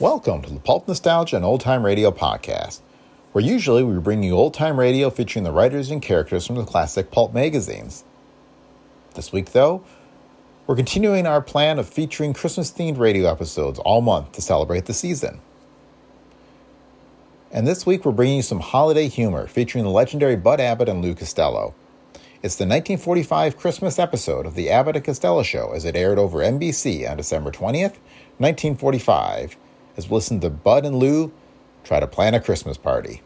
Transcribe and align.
Welcome 0.00 0.42
to 0.42 0.50
the 0.54 0.60
Pulp 0.60 0.86
Nostalgia 0.86 1.34
and 1.34 1.44
Old 1.44 1.60
Time 1.60 1.84
Radio 1.84 2.12
podcast, 2.12 2.78
where 3.32 3.42
usually 3.42 3.82
we 3.82 3.98
bring 3.98 4.22
you 4.22 4.34
old 4.34 4.54
time 4.54 4.78
radio 4.78 5.10
featuring 5.10 5.42
the 5.42 5.50
writers 5.50 5.90
and 5.90 6.00
characters 6.00 6.46
from 6.46 6.54
the 6.54 6.64
classic 6.64 7.10
pulp 7.10 7.34
magazines. 7.34 8.04
This 9.14 9.32
week, 9.32 9.50
though, 9.50 9.82
we're 10.68 10.76
continuing 10.76 11.26
our 11.26 11.42
plan 11.42 11.80
of 11.80 11.88
featuring 11.88 12.32
Christmas 12.32 12.70
themed 12.70 12.96
radio 12.96 13.28
episodes 13.28 13.80
all 13.80 14.00
month 14.00 14.30
to 14.32 14.40
celebrate 14.40 14.84
the 14.84 14.94
season. 14.94 15.40
And 17.50 17.66
this 17.66 17.84
week, 17.84 18.04
we're 18.04 18.12
bringing 18.12 18.36
you 18.36 18.42
some 18.42 18.60
holiday 18.60 19.08
humor 19.08 19.48
featuring 19.48 19.82
the 19.82 19.90
legendary 19.90 20.36
Bud 20.36 20.60
Abbott 20.60 20.88
and 20.88 21.02
Lou 21.02 21.16
Costello. 21.16 21.74
It's 22.40 22.54
the 22.54 22.66
1945 22.66 23.56
Christmas 23.56 23.98
episode 23.98 24.46
of 24.46 24.54
The 24.54 24.70
Abbott 24.70 24.94
and 24.94 25.04
Costello 25.04 25.42
Show 25.42 25.72
as 25.72 25.84
it 25.84 25.96
aired 25.96 26.20
over 26.20 26.38
NBC 26.38 27.10
on 27.10 27.16
December 27.16 27.50
20th, 27.50 27.98
1945 28.38 29.56
as 29.98 30.08
we 30.08 30.14
listen 30.14 30.38
to 30.40 30.48
Bud 30.48 30.86
and 30.86 30.96
Lou 30.96 31.32
try 31.82 31.98
to 31.98 32.06
plan 32.06 32.32
a 32.32 32.40
Christmas 32.40 32.78
party. 32.78 33.20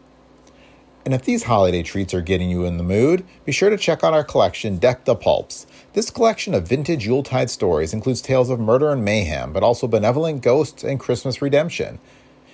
And 1.05 1.13
if 1.13 1.23
these 1.23 1.43
holiday 1.43 1.83
treats 1.83 2.13
are 2.13 2.21
getting 2.21 2.49
you 2.49 2.65
in 2.65 2.77
the 2.77 2.83
mood, 2.83 3.25
be 3.45 3.51
sure 3.51 3.69
to 3.69 3.77
check 3.77 4.03
out 4.03 4.13
our 4.13 4.23
collection, 4.23 4.77
Deck 4.77 5.05
the 5.05 5.15
Pulps. 5.15 5.67
This 5.93 6.09
collection 6.09 6.53
of 6.53 6.67
vintage 6.67 7.05
Yuletide 7.05 7.49
stories 7.49 7.93
includes 7.93 8.21
tales 8.21 8.49
of 8.49 8.59
murder 8.59 8.91
and 8.91 9.05
mayhem, 9.05 9.53
but 9.53 9.63
also 9.63 9.87
benevolent 9.87 10.41
ghosts 10.41 10.83
and 10.83 10.99
Christmas 10.99 11.41
redemption. 11.41 11.99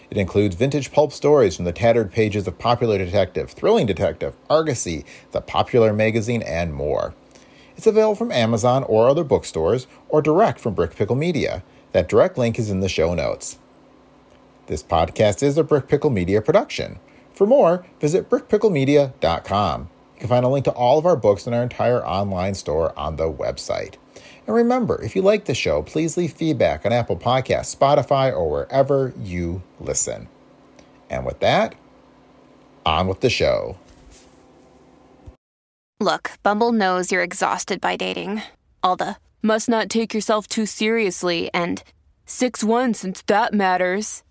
It 0.09 0.17
includes 0.17 0.55
vintage 0.55 0.91
pulp 0.91 1.13
stories 1.13 1.55
from 1.55 1.65
the 1.65 1.71
tattered 1.71 2.11
pages 2.11 2.47
of 2.47 2.57
Popular 2.57 2.97
Detective, 2.97 3.51
Thrilling 3.51 3.85
Detective, 3.85 4.35
Argosy, 4.49 5.05
The 5.31 5.41
Popular 5.41 5.93
Magazine, 5.93 6.41
and 6.41 6.73
more. 6.73 7.13
It's 7.77 7.87
available 7.87 8.15
from 8.15 8.31
Amazon 8.31 8.83
or 8.83 9.07
other 9.07 9.23
bookstores, 9.23 9.85
or 10.09 10.21
direct 10.21 10.59
from 10.59 10.73
Brick 10.73 10.95
Pickle 10.95 11.15
Media. 11.15 11.63
That 11.91 12.09
direct 12.09 12.37
link 12.37 12.57
is 12.57 12.71
in 12.71 12.81
the 12.81 12.89
show 12.89 13.13
notes. 13.13 13.59
This 14.69 14.83
podcast 14.83 15.41
is 15.41 15.57
a 15.57 15.63
Brick 15.63 15.87
Pickle 15.87 16.11
Media 16.11 16.43
production. 16.43 16.99
For 17.33 17.47
more, 17.47 17.87
visit 17.99 18.29
brickpicklemedia.com. 18.29 19.81
You 20.13 20.19
can 20.19 20.29
find 20.29 20.45
a 20.45 20.47
link 20.47 20.63
to 20.65 20.71
all 20.73 20.99
of 20.99 21.07
our 21.07 21.15
books 21.15 21.47
in 21.47 21.55
our 21.55 21.63
entire 21.63 22.05
online 22.05 22.53
store 22.53 22.93
on 22.95 23.15
the 23.15 23.33
website. 23.33 23.95
And 24.45 24.55
remember, 24.55 25.01
if 25.01 25.15
you 25.15 25.23
like 25.23 25.45
the 25.45 25.55
show, 25.55 25.81
please 25.81 26.17
leave 26.17 26.33
feedback 26.33 26.85
on 26.85 26.93
Apple 26.93 27.17
Podcasts, 27.17 27.75
Spotify, 27.75 28.31
or 28.31 28.47
wherever 28.47 29.11
you 29.19 29.63
listen. 29.79 30.27
And 31.09 31.25
with 31.25 31.39
that, 31.39 31.73
on 32.85 33.07
with 33.07 33.21
the 33.21 33.29
show. 33.31 33.75
Look, 35.99 36.33
Bumble 36.43 36.73
knows 36.73 37.11
you're 37.11 37.23
exhausted 37.23 37.81
by 37.81 37.95
dating. 37.95 38.43
All 38.83 38.95
the 38.95 39.15
must 39.41 39.67
not 39.67 39.89
take 39.89 40.13
yourself 40.13 40.47
too 40.47 40.67
seriously 40.67 41.49
and 41.55 41.81
6 42.27 42.63
1 42.63 42.93
since 42.93 43.23
that 43.23 43.51
matters. 43.51 44.21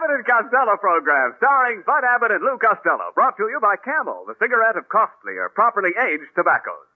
Abbott 0.00 0.16
and 0.16 0.24
Costello 0.24 0.80
program, 0.80 1.36
starring 1.36 1.84
Bud 1.84 2.08
Abbott 2.08 2.32
and 2.32 2.40
Lou 2.40 2.56
Costello, 2.56 3.12
brought 3.12 3.36
to 3.36 3.44
you 3.52 3.60
by 3.60 3.76
Camel, 3.84 4.24
the 4.24 4.32
cigarette 4.40 4.80
of 4.80 4.88
costly 4.88 5.36
or 5.36 5.52
properly 5.52 5.92
aged 5.92 6.24
tobaccos. 6.32 6.88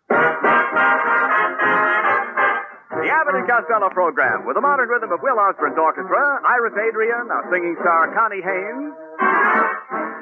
The 2.96 3.08
Abbott 3.12 3.36
and 3.36 3.44
Costello 3.44 3.92
program, 3.92 4.48
with 4.48 4.56
the 4.56 4.64
modern 4.64 4.88
rhythm 4.88 5.12
of 5.12 5.20
Will 5.20 5.36
Osborne's 5.36 5.76
orchestra, 5.76 6.40
Iris 6.48 6.72
Adrian, 6.80 7.28
our 7.28 7.44
singing 7.52 7.76
star 7.84 8.08
Connie 8.16 8.40
Haynes, 8.40 8.96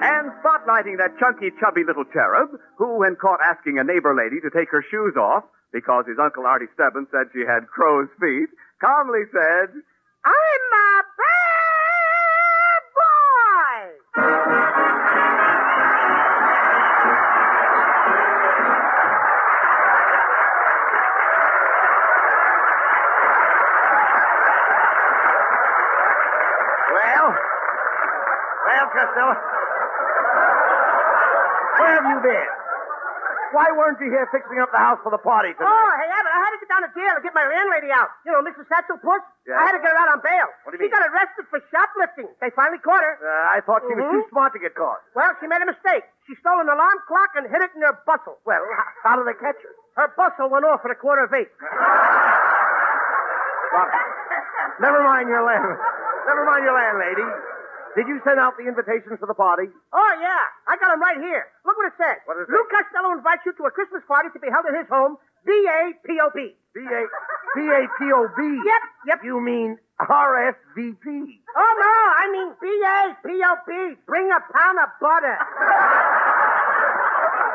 and 0.03 0.34
spotlighting 0.43 0.99
that 0.99 1.14
chunky, 1.22 1.54
chubby 1.62 1.87
little 1.87 2.10
cherub 2.10 2.50
who, 2.82 2.99
when 2.99 3.14
caught 3.14 3.38
asking 3.47 3.78
a 3.78 3.87
neighbor 3.87 4.10
lady 4.10 4.43
to 4.43 4.50
take 4.50 4.75
her 4.75 4.82
shoes 4.91 5.14
off 5.14 5.47
because 5.70 6.03
his 6.10 6.19
Uncle 6.19 6.50
Artie 6.50 6.66
Stebbins 6.75 7.06
said 7.14 7.31
she 7.31 7.47
had 7.47 7.70
crow's 7.70 8.10
feet, 8.19 8.50
calmly 8.82 9.22
said, 9.31 9.70
I'm 10.26 10.66
a 10.75 11.12
Well, 14.12 14.28
well, 28.69 28.87
Costello, 28.93 29.33
where 31.81 31.97
have 31.97 32.05
you 32.05 32.21
been? 32.21 32.49
Why 33.53 33.73
weren't 33.73 33.97
you 34.00 34.12
here 34.12 34.29
fixing 34.29 34.61
up 34.61 34.69
the 34.73 34.77
house 34.77 34.99
for 35.00 35.09
the 35.09 35.17
party 35.17 35.56
tonight? 35.56 35.73
Oh, 35.73 35.91
hey, 35.97 36.12
Abbott, 36.12 36.33
I 36.37 36.41
had 36.44 36.53
to 36.53 36.61
get 36.61 36.69
down 36.69 36.83
to 36.84 36.93
jail 36.93 37.17
to 37.17 37.23
get 37.25 37.33
my 37.33 37.49
landlady 37.49 37.89
out. 37.89 38.12
You 38.29 38.33
know, 38.33 38.44
Mrs. 38.44 38.69
Satchel 38.69 39.00
Puss? 39.00 39.25
Yeah. 39.43 39.59
I 39.59 39.67
had 39.67 39.75
to 39.75 39.83
get 39.83 39.91
her 39.91 39.99
out 39.99 40.11
on 40.15 40.21
bail. 40.23 40.47
What 40.63 40.71
do 40.71 40.79
you 40.79 40.87
she 40.87 40.87
mean? 40.87 40.95
got 40.95 41.03
arrested 41.03 41.51
for 41.51 41.59
shoplifting. 41.75 42.31
They 42.39 42.55
finally 42.55 42.79
caught 42.79 43.03
her. 43.03 43.19
Uh, 43.19 43.27
I 43.51 43.59
thought 43.67 43.83
she 43.91 43.95
was 43.99 44.07
too 44.07 44.23
Mhm. 44.23 44.31
smart 44.31 44.53
to 44.55 44.61
get 44.63 44.75
caught. 44.79 45.03
Well, 45.19 45.35
she 45.43 45.51
made 45.51 45.59
a 45.63 45.67
mistake. 45.67 46.07
She 46.31 46.37
stole 46.39 46.61
an 46.63 46.69
alarm 46.71 46.99
clock 47.11 47.35
and 47.35 47.51
hid 47.51 47.59
it 47.61 47.75
in 47.75 47.83
her 47.83 47.99
bustle. 48.07 48.39
Well, 48.47 48.63
how 49.03 49.17
did 49.19 49.27
they 49.27 49.35
catch 49.35 49.59
her? 49.63 49.75
Her 49.99 50.09
bustle 50.15 50.49
went 50.49 50.65
off 50.65 50.85
at 50.87 50.91
a 50.93 50.95
quarter 50.95 51.25
of 51.27 51.35
eight. 51.35 51.51
Well, 53.73 53.89
never 54.85 55.01
mind 55.03 55.29
your 55.33 55.43
land. 55.49 55.65
Never 56.29 56.45
mind 56.45 56.61
your 56.65 56.77
landlady. 56.77 57.25
Did 57.97 58.05
you 58.09 58.21
send 58.25 58.41
out 58.41 58.57
the 58.57 58.65
invitations 58.69 59.17
for 59.21 59.25
the 59.25 59.33
party? 59.37 59.69
Oh, 59.93 60.13
yeah. 60.21 60.45
I 60.69 60.77
got 60.77 60.93
them 60.93 61.01
right 61.01 61.17
here. 61.21 61.45
Look 61.65 61.77
what 61.77 61.89
it 61.89 61.97
says. 61.97 62.21
What 62.25 62.37
it 62.37 62.49
Lou? 62.53 62.65
Costello 62.69 63.13
invites 63.17 63.45
you 63.45 63.53
to 63.53 63.65
a 63.65 63.71
Christmas 63.73 64.01
party 64.09 64.29
to 64.33 64.41
be 64.41 64.49
held 64.49 64.65
at 64.69 64.77
his 64.77 64.89
home, 64.89 65.17
B-A-P-O-B. 65.47 66.39
B 66.75 66.81
A 66.81 67.03
B 67.55 67.61
A 67.69 67.81
P 67.85 68.01
O 68.17 68.29
B. 68.33 68.41
Yep, 68.65 68.83
yep. 69.07 69.19
You 69.23 69.41
mean 69.45 69.77
R 70.01 70.49
S 70.49 70.57
V 70.75 70.93
P? 71.05 71.07
Oh, 71.53 71.73
no, 71.85 71.95
I 72.17 72.25
mean 72.33 72.49
B-A-P-O-B. 72.61 74.01
Bring 74.09 74.31
a 74.33 74.41
pound 74.53 74.79
of 74.81 74.89
butter. 75.01 75.37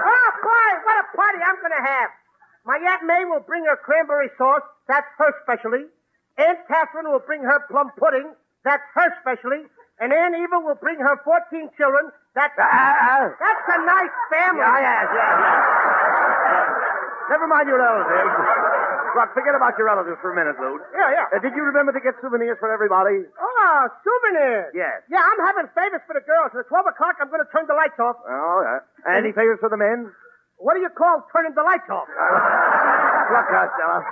oh, 0.06 0.30
boy, 0.44 0.70
what 0.86 0.98
a 1.02 1.06
party 1.18 1.40
I'm 1.42 1.58
going 1.60 1.74
to 1.74 1.82
have. 1.82 2.10
My 2.66 2.78
Aunt 2.78 3.04
May 3.10 3.26
will 3.26 3.42
bring 3.42 3.66
her 3.66 3.78
cranberry 3.82 4.30
sauce. 4.38 4.62
That's 4.88 5.08
her 5.18 5.34
specialty. 5.44 5.90
Aunt 6.38 6.60
Catherine 6.68 7.10
will 7.10 7.24
bring 7.26 7.42
her 7.42 7.60
plum 7.72 7.90
pudding. 7.98 8.34
That's 8.64 8.84
her 8.94 9.10
specialty. 9.22 9.66
And 10.00 10.14
Aunt 10.14 10.36
Eva 10.38 10.60
will 10.62 10.78
bring 10.78 11.00
her 11.00 11.18
14 11.26 11.72
children. 11.74 12.12
That's, 12.36 12.54
Ah, 12.60 13.34
that's 13.34 13.66
a 13.66 13.80
nice 13.82 14.14
family. 14.30 14.62
yeah, 14.62 14.78
yeah, 14.78 15.04
yeah, 15.10 15.40
yeah. 15.42 16.27
Never 17.30 17.48
mind 17.48 17.68
your 17.68 17.80
relatives. 17.80 18.34
Look, 19.18 19.34
forget 19.34 19.56
about 19.58 19.74
your 19.82 19.88
relatives 19.90 20.20
for 20.22 20.30
a 20.32 20.38
minute, 20.38 20.56
Lou. 20.62 20.78
Yeah, 20.94 21.10
yeah. 21.10 21.26
Uh, 21.34 21.42
did 21.42 21.56
you 21.58 21.64
remember 21.66 21.90
to 21.92 22.00
get 22.04 22.14
souvenirs 22.22 22.60
for 22.62 22.70
everybody? 22.70 23.26
Oh, 23.26 23.80
souvenirs. 24.06 24.72
Yes. 24.78 25.02
Yeah, 25.10 25.24
I'm 25.26 25.42
having 25.42 25.68
favors 25.74 26.04
for 26.06 26.14
the 26.14 26.22
girls. 26.22 26.54
At 26.54 26.70
12 26.70 26.94
o'clock, 26.94 27.18
I'm 27.20 27.32
going 27.34 27.42
to 27.42 27.50
turn 27.50 27.66
the 27.66 27.74
lights 27.74 27.98
off. 27.98 28.16
Oh, 28.22 28.58
yeah. 28.62 29.18
Any 29.18 29.34
favors 29.34 29.58
for 29.60 29.68
the 29.74 29.80
men? 29.80 30.12
What 30.62 30.74
do 30.78 30.82
you 30.86 30.90
call 30.94 31.26
turning 31.34 31.54
the 31.58 31.66
lights 31.66 31.90
off? 31.90 32.06
Look, 33.34 33.48
Costello. 33.50 34.06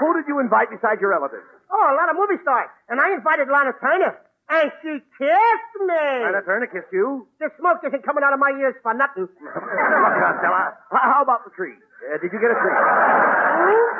Who 0.00 0.08
did 0.16 0.24
you 0.28 0.40
invite 0.40 0.68
besides 0.72 1.00
your 1.00 1.12
relatives? 1.12 1.44
Oh, 1.68 1.86
a 1.92 1.96
lot 1.96 2.08
of 2.08 2.16
movie 2.16 2.40
stars. 2.42 2.68
And 2.88 3.00
I 3.00 3.12
invited 3.12 3.48
Lana 3.52 3.72
Turner. 3.80 4.16
And 4.48 4.70
she 4.78 5.02
kissed 5.18 5.74
me. 5.82 6.06
Lana 6.22 6.42
Turner 6.46 6.70
kiss 6.70 6.86
you. 6.94 7.26
The 7.42 7.50
smoke 7.58 7.82
isn't 7.82 8.06
coming 8.06 8.22
out 8.22 8.30
of 8.32 8.38
my 8.38 8.54
ears 8.54 8.78
for 8.82 8.94
nothing. 8.94 9.26
Look, 9.42 10.14
Costello. 10.22 10.70
h- 10.70 11.02
How 11.02 11.22
about 11.26 11.42
the 11.42 11.50
tree? 11.50 11.74
Uh, 12.06 12.14
did 12.22 12.30
you 12.30 12.38
get 12.38 12.54
a 12.54 12.58
tree? 12.62 12.76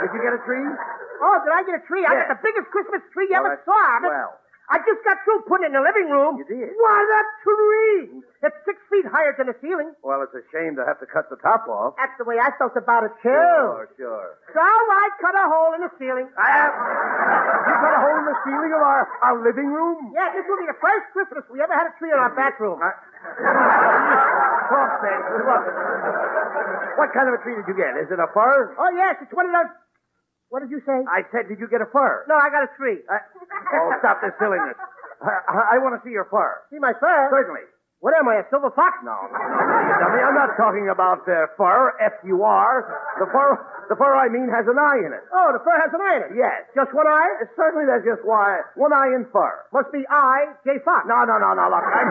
Did 0.06 0.10
you 0.14 0.22
get 0.22 0.32
a 0.38 0.42
tree? 0.46 0.62
Oh, 1.18 1.36
did 1.42 1.50
I 1.50 1.60
get 1.66 1.74
a 1.74 1.84
tree? 1.90 2.06
I 2.06 2.14
got 2.14 2.28
the 2.30 2.40
biggest 2.46 2.70
Christmas 2.70 3.02
tree 3.10 3.26
you 3.26 3.34
Well, 3.42 3.50
ever 3.50 3.62
saw. 3.66 3.74
I, 3.74 3.98
swell. 4.06 4.32
I 4.66 4.82
just 4.82 4.98
got 5.06 5.22
through 5.22 5.46
putting 5.46 5.70
it 5.70 5.72
in 5.72 5.78
the 5.78 5.84
living 5.86 6.10
room. 6.10 6.42
You 6.42 6.46
did? 6.46 6.74
What 6.74 7.06
a 7.06 7.22
tree! 7.46 8.18
It's 8.42 8.58
six 8.66 8.82
feet 8.90 9.06
higher 9.06 9.30
than 9.38 9.46
the 9.46 9.54
ceiling. 9.62 9.94
Well, 10.02 10.26
it's 10.26 10.34
a 10.34 10.42
shame 10.50 10.74
to 10.74 10.82
have 10.82 10.98
to 10.98 11.06
cut 11.06 11.30
the 11.30 11.38
top 11.38 11.70
off. 11.70 11.94
That's 11.94 12.18
the 12.18 12.26
way 12.26 12.42
I 12.42 12.50
felt 12.58 12.74
about 12.74 13.06
it, 13.06 13.14
too. 13.22 13.30
Sure, 13.30 13.86
sure. 13.94 14.28
So 14.50 14.58
I 14.58 15.06
cut 15.22 15.38
a 15.38 15.46
hole 15.46 15.70
in 15.78 15.86
the 15.86 15.92
ceiling. 16.02 16.26
I 16.34 16.50
have. 16.50 16.74
You 16.74 17.74
cut 17.78 17.94
a 17.94 18.00
hole 18.02 18.18
in 18.18 18.26
the 18.26 18.38
ceiling 18.42 18.72
of 18.74 18.82
our, 18.82 19.06
our 19.22 19.38
living 19.38 19.70
room? 19.70 20.10
Yeah, 20.10 20.34
this 20.34 20.42
will 20.50 20.58
be 20.58 20.66
the 20.66 20.78
first 20.82 21.14
Christmas 21.14 21.46
we 21.46 21.62
ever 21.62 21.70
had 21.74 21.86
a 21.86 21.94
tree 22.02 22.10
in 22.10 22.18
our 22.18 22.34
bathroom. 22.34 22.82
Look. 22.82 23.38
What 26.96 27.12
kind 27.12 27.28
of 27.28 27.36
a 27.36 27.40
tree 27.44 27.54
did 27.60 27.68
you 27.68 27.76
get? 27.76 27.92
Is 28.00 28.08
it 28.08 28.16
a 28.18 28.28
fir? 28.32 28.72
Oh, 28.80 28.90
yes, 28.96 29.20
it's 29.20 29.32
one 29.36 29.46
of 29.46 29.52
those. 29.52 29.68
What 30.48 30.62
did 30.62 30.70
you 30.70 30.78
say? 30.86 30.94
I 31.10 31.26
said, 31.34 31.50
did 31.50 31.58
you 31.58 31.66
get 31.66 31.82
a 31.82 31.90
fur? 31.90 32.24
No, 32.30 32.38
I 32.38 32.48
got 32.54 32.62
a 32.62 32.70
tree. 32.78 33.02
I- 33.10 33.24
oh, 33.74 33.90
stop 33.98 34.22
this 34.22 34.32
silliness. 34.38 34.78
I, 35.22 35.74
I 35.74 35.76
want 35.82 35.98
to 35.98 36.00
see 36.06 36.12
your 36.14 36.28
fur. 36.30 36.62
See 36.70 36.78
my 36.78 36.92
fur? 37.00 37.28
Certainly. 37.34 37.66
What 38.04 38.12
am 38.12 38.28
I, 38.28 38.44
a 38.44 38.46
silver 38.52 38.68
fox? 38.76 38.92
No, 39.02 39.16
no, 39.32 39.40
dummy. 39.40 40.20
I'm 40.20 40.36
not 40.36 40.52
talking 40.60 40.92
about 40.92 41.24
uh, 41.26 41.48
fur, 41.56 41.96
F-U-R. 42.20 42.72
The 43.18 43.26
fur, 43.32 43.48
the 43.88 43.96
fur 43.96 44.12
I 44.12 44.28
mean 44.28 44.52
has 44.52 44.68
an 44.68 44.76
eye 44.78 45.00
in 45.00 45.10
it. 45.16 45.24
Oh, 45.32 45.48
the 45.56 45.64
fur 45.64 45.72
has 45.80 45.88
an 45.96 46.04
eye 46.04 46.14
in 46.20 46.22
it. 46.28 46.32
Yes. 46.36 46.68
Just 46.76 46.92
one 46.92 47.08
eye? 47.08 47.40
Uh, 47.40 47.48
certainly, 47.56 47.88
there's 47.88 48.04
just 48.04 48.20
why 48.22 48.60
one 48.76 48.92
eye 48.92 49.16
in 49.16 49.24
fur. 49.32 49.64
Must 49.72 49.88
be 49.96 50.04
I, 50.12 50.52
J. 50.68 50.76
Fox. 50.84 51.08
No, 51.08 51.24
no, 51.24 51.40
no, 51.40 51.56
no. 51.56 51.64
Look, 51.72 51.82
I'm. 51.88 52.08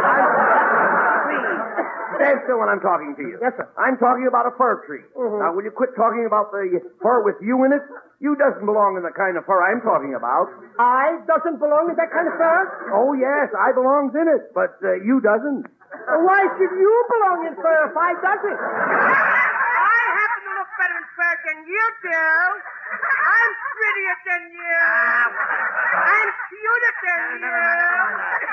I'm 0.00 0.63
stand 2.16 2.38
still 2.44 2.58
when 2.60 2.68
I'm 2.68 2.80
talking 2.80 3.14
to 3.16 3.22
you. 3.22 3.36
Yes, 3.42 3.54
sir. 3.56 3.66
I'm 3.78 3.96
talking 3.98 4.26
about 4.28 4.46
a 4.46 4.52
fir 4.56 4.84
tree. 4.86 5.04
Mhm. 5.16 5.38
Now, 5.40 5.52
will 5.52 5.64
you 5.64 5.70
quit 5.70 5.94
talking 5.96 6.26
about 6.26 6.50
the 6.52 6.80
fur 7.02 7.22
with 7.22 7.36
you 7.40 7.64
in 7.64 7.72
it? 7.72 7.82
You 8.20 8.36
doesn't 8.36 8.64
belong 8.64 8.96
in 8.96 9.02
the 9.02 9.12
kind 9.12 9.36
of 9.36 9.44
fur 9.44 9.60
I'm 9.60 9.80
talking 9.82 10.14
about. 10.14 10.48
I 10.78 11.18
doesn't 11.26 11.58
belong 11.58 11.90
in 11.90 11.96
that 11.96 12.10
kind 12.10 12.28
of 12.28 12.34
fur? 12.38 12.90
Oh 12.94 13.12
yes, 13.14 13.50
I 13.58 13.72
belongs 13.72 14.14
in 14.14 14.28
it, 14.28 14.54
but 14.54 14.78
uh, 14.82 14.94
you 15.04 15.20
doesn't. 15.20 15.66
Why 16.24 16.40
should 16.58 16.72
you 16.74 16.94
belong 17.10 17.46
in 17.46 17.54
fur 17.56 17.78
if 17.90 17.96
I 17.96 18.10
doesn't? 18.18 18.58
I 18.58 20.00
happen 20.18 20.40
to 20.48 20.52
look 20.58 20.70
better 20.78 20.96
in 20.98 21.06
fur 21.14 21.34
than 21.46 21.58
you 21.66 21.84
do. 22.02 22.10
I'm 22.14 23.52
prettier 23.74 24.16
than 24.26 24.42
you. 24.54 24.78
I'm 25.94 26.28
cuter 26.50 26.94
than 27.04 27.42
you. 27.42 28.43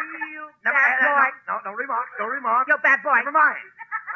You 0.00 0.48
bad 0.64 0.96
boy. 1.00 1.28
No, 1.48 1.54
no 1.64 1.72
remark, 1.76 2.08
no 2.18 2.26
remark. 2.26 2.64
You 2.68 2.76
bad 2.82 3.00
boy. 3.04 3.20
Never 3.20 3.32
mind. 3.32 3.66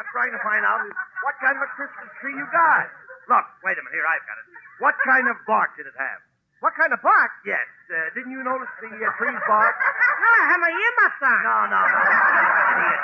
I'm 0.00 0.08
trying 0.10 0.32
to 0.32 0.42
find 0.42 0.64
out 0.64 0.80
what 1.22 1.34
kind 1.38 1.54
of 1.56 1.62
a 1.62 1.70
Christmas 1.76 2.08
tree 2.20 2.34
you 2.34 2.46
got. 2.50 2.88
Look, 3.30 3.46
wait 3.62 3.78
a 3.78 3.82
minute. 3.84 3.94
Here, 3.94 4.04
I've 4.08 4.24
got 4.26 4.36
it. 4.40 4.46
What 4.82 4.96
kind 5.06 5.28
of 5.30 5.36
bark 5.46 5.76
did 5.78 5.86
it 5.86 5.96
have? 5.96 6.20
What 6.60 6.72
kind 6.80 6.92
of 6.96 7.00
bark? 7.04 7.30
Yes. 7.44 7.64
Uh, 7.92 8.08
didn't 8.16 8.32
you 8.32 8.40
notice 8.40 8.72
the 8.80 8.88
uh, 8.88 9.12
tree's 9.20 9.42
bark? 9.44 9.74
No, 9.76 10.28
I 10.32 10.44
have 10.48 10.60
my 10.64 10.72
earmuffs 10.72 11.20
on. 11.20 11.40
No, 11.44 11.56
no, 11.68 11.80
no. 11.84 12.00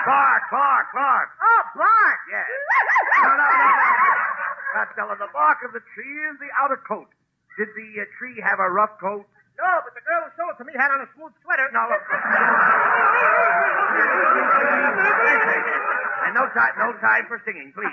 Bark, 0.09 0.43
bark, 0.49 0.87
bark. 0.97 1.29
Oh, 1.41 1.63
bark. 1.77 2.19
Yes. 2.33 2.49
No, 3.21 3.29
no, 3.29 3.45
no, 3.45 3.69
no. 3.69 4.01
Costello, 4.73 5.15
the 5.21 5.29
bark 5.33 5.61
of 5.67 5.73
the 5.77 5.85
tree 5.93 6.17
is 6.33 6.41
the 6.41 6.49
outer 6.57 6.81
coat. 6.81 7.13
Did 7.59 7.69
the 7.77 8.01
uh, 8.01 8.09
tree 8.17 8.41
have 8.41 8.59
a 8.61 8.71
rough 8.73 8.97
coat? 8.97 9.29
No, 9.61 9.85
but 9.85 9.93
the 9.93 10.01
girl 10.09 10.25
who 10.25 10.33
sold 10.41 10.57
it 10.57 10.59
to 10.59 10.65
me 10.65 10.73
had 10.73 10.89
on 10.89 11.05
a 11.05 11.09
smooth 11.13 11.37
sweater. 11.45 11.69
No, 11.77 11.85
look. 11.93 12.01
and 16.25 16.33
no 16.33 16.49
time, 16.57 16.73
no 16.81 16.97
time 17.05 17.29
for 17.29 17.37
singing, 17.45 17.77
please. 17.77 17.93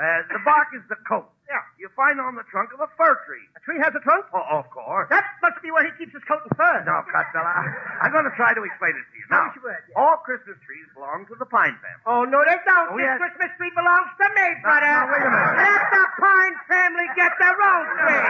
Uh, 0.00 0.24
the 0.32 0.40
bark 0.44 0.68
is 0.72 0.80
the 0.88 0.96
coat. 1.04 1.28
Yeah. 1.44 1.60
You 1.76 1.92
find 1.92 2.16
on 2.16 2.32
the 2.32 2.40
trunk 2.48 2.72
of 2.72 2.80
a 2.80 2.88
fir 2.96 3.20
tree. 3.28 3.44
A 3.52 3.60
tree 3.66 3.76
has 3.84 3.92
a 3.92 4.00
trunk? 4.00 4.24
Oh, 4.32 4.40
of 4.62 4.64
course. 4.72 5.12
That 5.12 5.28
must 5.44 5.60
be 5.60 5.68
where 5.68 5.84
he 5.84 5.92
keeps 6.00 6.16
his 6.16 6.24
coat 6.24 6.40
and 6.46 6.56
fur. 6.56 6.80
No, 6.88 7.04
Costello, 7.10 7.52
I'm 8.00 8.08
going 8.14 8.24
to 8.24 8.32
try 8.32 8.54
to 8.56 8.62
explain 8.64 8.96
it 8.96 9.04
to 9.04 9.14
you. 9.18 9.26
Now, 9.28 9.52
you 9.52 9.60
would, 9.60 9.76
yeah. 9.76 10.00
all 10.00 10.16
Christmas 10.24 10.56
trees 10.64 10.88
belong 10.96 11.26
to 11.28 11.36
the 11.36 11.44
pine 11.44 11.76
family. 11.84 12.00
Oh, 12.08 12.24
no, 12.24 12.40
they 12.48 12.56
don't. 12.64 12.88
Oh, 12.92 12.96
this 12.96 13.04
yes. 13.12 13.18
Christmas 13.20 13.50
tree 13.60 13.68
belongs 13.76 14.08
to 14.14 14.26
me, 14.30 14.46
brother. 14.64 14.88
no, 14.88 15.04
wait 15.10 15.20
a 15.20 15.28
minute. 15.28 15.68
Let 15.68 15.84
the 15.90 16.04
Pine 16.16 16.56
family 16.68 17.08
get 17.16 17.32
their 17.36 17.56
own 17.60 17.84
tree. 17.98 18.24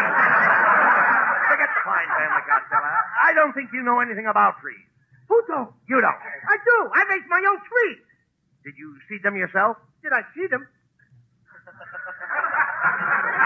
Forget 2.01 2.17
family, 2.17 2.45
Costello. 2.49 2.93
I 3.25 3.31
don't 3.35 3.53
think 3.53 3.69
you 3.73 3.83
know 3.83 4.01
anything 4.01 4.27
about 4.27 4.61
trees. 4.61 4.85
Who 5.29 5.37
don't? 5.47 5.71
You 5.89 6.01
don't. 6.01 6.17
I 6.49 6.57
do. 6.59 6.77
I 6.95 7.01
raised 7.13 7.29
my 7.29 7.43
own 7.45 7.61
trees. 7.63 8.01
Did 8.65 8.75
you 8.77 8.97
see 9.09 9.19
them 9.23 9.37
yourself? 9.37 9.77
Did 10.03 10.13
I 10.13 10.23
see 10.35 10.47
them? 10.49 10.67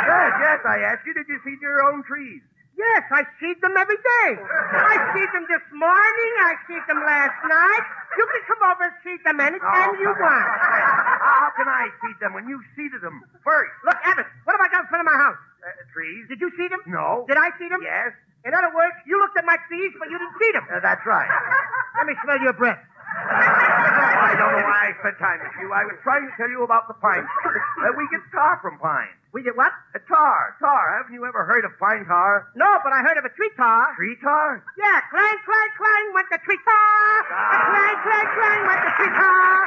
Yes, 0.04 0.32
yes, 0.40 0.60
I 0.68 0.78
asked 0.92 1.04
you, 1.08 1.14
did 1.16 1.24
you 1.28 1.40
see 1.44 1.56
your 1.64 1.80
own 1.88 2.04
trees? 2.04 2.42
Yes, 2.76 3.02
I 3.08 3.22
see 3.40 3.54
them 3.62 3.72
every 3.78 3.96
day. 3.96 4.28
I 4.36 4.94
see 5.16 5.26
them 5.32 5.46
this 5.48 5.64
morning. 5.72 6.32
I 6.44 6.52
see 6.68 6.80
them 6.90 7.00
last 7.06 7.38
night. 7.46 7.84
You 8.18 8.26
can 8.28 8.42
come 8.50 8.62
over 8.68 8.84
and 8.84 8.96
see 9.00 9.16
them 9.24 9.38
anytime 9.40 9.94
Oh, 9.94 10.00
you 10.00 10.10
want. 10.12 10.44
How 10.44 11.50
can 11.56 11.68
I 11.70 11.88
seed 12.02 12.18
them 12.20 12.34
when 12.34 12.48
you 12.50 12.60
seeded 12.76 13.00
them 13.00 13.22
first? 13.46 13.72
Look, 13.86 13.96
Abbott, 14.04 14.26
what 14.44 14.58
have 14.58 14.64
I 14.64 14.68
got 14.74 14.84
in 14.84 14.88
front 14.92 15.06
of 15.06 15.08
my 15.08 15.16
house? 15.18 15.38
Uh, 15.62 15.70
trees? 15.94 16.26
Did 16.28 16.40
you 16.42 16.50
see 16.58 16.68
them? 16.68 16.82
No. 16.84 17.24
Did 17.30 17.38
I 17.38 17.48
see 17.56 17.68
them? 17.70 17.80
Yes, 17.80 18.12
In 18.44 18.52
other 18.52 18.68
words, 18.76 18.92
you 19.08 19.16
looked 19.18 19.38
at 19.40 19.44
my 19.48 19.56
trees, 19.68 19.92
but 19.98 20.10
you 20.12 20.18
didn't 20.20 20.36
see 20.36 20.52
them. 20.52 20.66
uh, 20.68 20.80
that's 20.84 21.00
right. 21.08 21.28
Let 21.98 22.04
me 22.06 22.12
smell 22.24 22.36
your 22.44 22.52
breath. 22.52 22.76
I 23.14 24.34
don't 24.36 24.50
know 24.52 24.64
why 24.66 24.90
I 24.90 24.92
spent 25.00 25.16
time 25.22 25.38
with 25.40 25.54
you. 25.62 25.70
I 25.72 25.84
was 25.86 25.94
trying 26.02 26.26
to 26.26 26.32
tell 26.36 26.50
you 26.50 26.64
about 26.66 26.88
the 26.90 26.94
pine 26.98 27.22
tree. 27.46 27.60
Uh, 27.86 27.94
we 27.96 28.04
get 28.10 28.20
tar 28.34 28.58
from 28.60 28.76
pine. 28.82 29.08
We 29.32 29.40
did 29.42 29.56
what? 29.56 29.70
Uh, 29.94 29.98
tar, 30.10 30.56
tar. 30.60 30.98
Haven't 30.98 31.14
you 31.14 31.24
ever 31.24 31.44
heard 31.46 31.64
of 31.64 31.72
pine 31.78 32.04
tar? 32.04 32.50
No, 32.54 32.66
but 32.84 32.92
I 32.92 33.00
heard 33.06 33.16
of 33.16 33.24
a 33.24 33.30
tree 33.32 33.50
tar. 33.56 33.94
Tree 33.96 34.16
tar? 34.20 34.62
Yeah, 34.76 35.00
clang, 35.14 35.38
clang, 35.46 35.70
clang 35.78 36.04
went 36.12 36.28
the 36.30 36.38
tree 36.44 36.58
tar. 36.60 37.24
Ah. 37.32 37.70
Clang, 37.70 37.96
clang, 38.02 38.28
clang 38.34 38.60
went 38.66 38.82
the 38.82 38.92
tree 38.98 39.14
tar. 39.14 39.58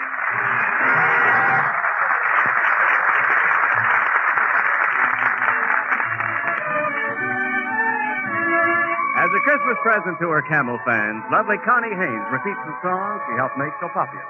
A 9.38 9.42
Christmas 9.46 9.78
present 9.86 10.18
to 10.18 10.34
her 10.34 10.42
camel 10.50 10.82
fans, 10.82 11.22
lovely 11.30 11.62
Connie 11.62 11.94
Haynes 11.94 12.28
repeats 12.34 12.58
the 12.66 12.74
song 12.82 13.22
she 13.30 13.38
helped 13.38 13.54
make 13.54 13.70
so 13.78 13.86
popular. 13.94 14.26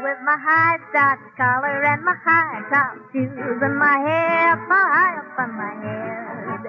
With 0.00 0.16
my 0.24 0.38
high 0.40 0.80
starch 0.88 1.20
collar 1.36 1.84
and 1.84 2.00
my 2.00 2.16
high 2.24 2.64
top 2.72 2.96
shoes 3.12 3.60
and 3.60 3.76
my 3.76 4.00
hair 4.00 4.56
high 4.64 5.12
up 5.20 5.36
on 5.44 5.50
my 5.60 5.74
head, 5.76 6.60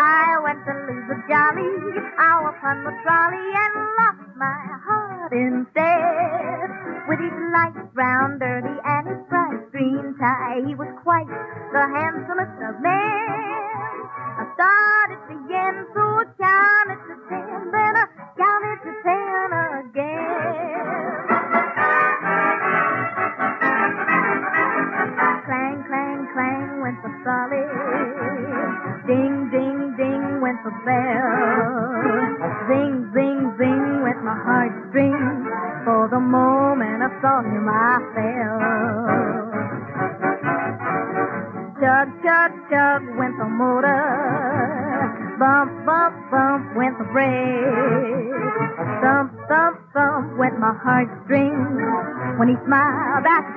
I 0.00 0.40
went 0.40 0.64
to 0.64 0.72
lose 0.88 1.08
a 1.12 1.18
jolly 1.28 2.00
hour 2.16 2.48
upon 2.56 2.84
the 2.88 2.94
trolley 3.04 3.44
and 3.52 3.74
lost 4.00 4.32
my 4.40 4.56
heart 4.88 5.32
instead. 5.36 6.68
With 7.12 7.20
his 7.20 7.36
light 7.52 7.76
brown 7.92 8.38
derby 8.40 8.72
and 8.72 9.04
his 9.04 9.20
bright 9.28 9.68
green 9.70 10.16
tie, 10.16 10.64
he 10.64 10.74
was 10.74 10.88
quite 11.04 11.28
the 11.28 11.84
handsomest 11.92 12.56
of 12.56 12.80
men. 12.80 13.61
Started 14.54 15.20
to 15.28 15.34
yen, 15.48 15.86
so 15.94 16.00
I 16.00 16.24
counted 16.36 17.00
to 17.08 17.14
ten, 17.28 17.70
then 17.72 17.94
I 17.96 18.04
counted 18.36 18.78
to 18.84 18.92
ten 19.02 19.50
again. 19.80 20.82
Clang, 25.46 25.78
clang, 25.88 26.20
clang 26.34 26.80
went 26.82 26.98
the 27.02 27.10
trolley. 27.22 27.66
Ding, 29.06 29.48
ding, 29.50 29.96
ding 29.96 30.40
went 30.40 30.62
the 30.64 30.70
bell. 30.84 31.41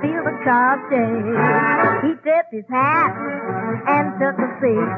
Feel 0.02 0.24
the 0.24 0.36
car 0.44 0.78
shake. 0.90 2.06
He 2.06 2.12
tipped 2.24 2.52
his 2.52 2.68
hat 2.70 3.14
and 3.88 4.06
took 4.20 4.38
a 4.38 4.50
seat. 4.62 4.92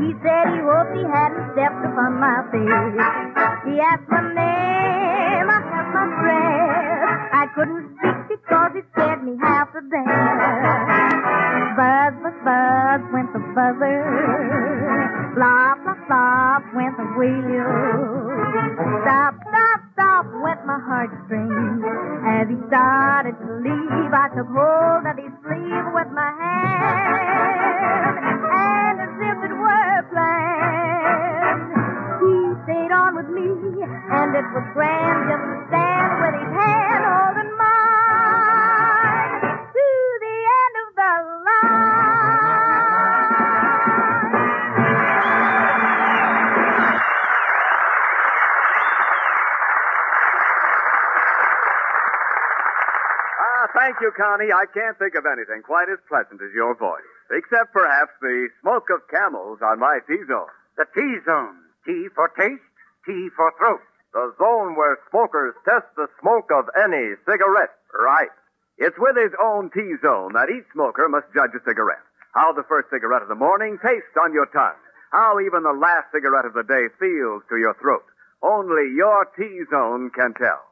He 0.00 0.10
said 0.22 0.44
he 0.54 0.60
hoped 0.62 0.94
he 0.96 1.04
hadn't 1.06 1.52
stepped 1.54 1.82
upon 1.84 2.18
my 2.18 2.42
feet. 2.50 2.70
He 3.66 3.80
asked 3.80 4.08
my 4.08 4.22
name, 4.34 5.46
I 5.50 5.58
held 5.70 5.88
my 5.94 6.06
breath. 6.20 6.90
I 7.32 7.44
couldn't 7.54 7.84
speak 7.98 8.38
because 8.38 8.72
it 8.76 8.84
scared 8.92 9.22
me 9.24 9.36
half 9.40 9.72
to 9.72 9.80
death. 9.80 10.08
Buzz, 11.76 12.14
buzz, 12.22 12.36
buzz 12.44 13.00
went 13.12 13.32
the 13.32 13.42
buzzer. 13.54 14.00
Flop, 15.34 15.78
flop, 15.84 15.98
flop 16.06 16.62
went 16.74 16.96
the 16.96 17.06
wheel. 17.16 17.70
Stop, 19.02 19.34
stop, 19.48 19.80
stop 19.94 20.26
went 20.42 20.66
my 20.66 20.78
heartstrings. 20.80 21.84
As 22.26 22.48
he 22.48 22.56
started 22.68 23.36
I 24.20 24.28
took 24.36 24.48
hold 24.52 25.06
of 25.08 25.16
his 25.16 25.32
sleeve 25.42 25.86
with 25.94 26.10
my 26.14 26.30
hand. 26.40 26.59
Connie. 54.20 54.52
I 54.52 54.68
can't 54.68 55.00
think 55.00 55.16
of 55.16 55.24
anything 55.24 55.64
quite 55.64 55.88
as 55.88 55.96
pleasant 56.04 56.44
as 56.44 56.52
your 56.52 56.76
voice. 56.76 57.08
Except 57.32 57.72
perhaps 57.72 58.12
the 58.20 58.52
smoke 58.60 58.92
of 58.92 59.08
camels 59.08 59.64
on 59.64 59.80
my 59.80 60.04
T-zone. 60.04 60.52
The 60.76 60.84
T-zone. 60.92 61.56
T 61.88 62.12
for 62.12 62.28
taste, 62.36 62.60
T 63.08 63.32
for 63.32 63.48
throat. 63.56 63.80
The 64.12 64.34
zone 64.36 64.76
where 64.76 65.00
smokers 65.08 65.56
test 65.64 65.88
the 65.96 66.12
smoke 66.20 66.52
of 66.52 66.68
any 66.76 67.16
cigarette. 67.24 67.72
Right. 67.96 68.28
It's 68.76 68.98
with 69.00 69.16
his 69.16 69.32
own 69.40 69.70
T-zone 69.72 70.36
that 70.36 70.52
each 70.52 70.68
smoker 70.76 71.08
must 71.08 71.32
judge 71.32 71.56
a 71.56 71.64
cigarette. 71.64 72.04
How 72.36 72.52
the 72.52 72.68
first 72.68 72.92
cigarette 72.92 73.22
of 73.22 73.32
the 73.32 73.40
morning 73.40 73.78
tastes 73.80 74.16
on 74.20 74.36
your 74.36 74.46
tongue. 74.52 74.76
How 75.12 75.40
even 75.40 75.64
the 75.64 75.72
last 75.72 76.12
cigarette 76.12 76.44
of 76.44 76.52
the 76.52 76.68
day 76.68 76.92
feels 77.00 77.42
to 77.48 77.56
your 77.56 77.74
throat. 77.80 78.04
Only 78.42 78.92
your 78.92 79.24
T-zone 79.36 80.10
can 80.12 80.34
tell. 80.34 80.69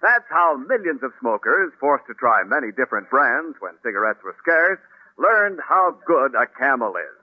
That's 0.00 0.26
how 0.30 0.56
millions 0.56 1.02
of 1.02 1.12
smokers, 1.20 1.72
forced 1.80 2.06
to 2.06 2.14
try 2.14 2.44
many 2.44 2.70
different 2.70 3.10
brands 3.10 3.56
when 3.60 3.72
cigarettes 3.82 4.22
were 4.22 4.36
scarce, 4.40 4.78
learned 5.18 5.58
how 5.66 5.98
good 6.06 6.34
a 6.34 6.46
camel 6.46 6.94
is. 6.96 7.18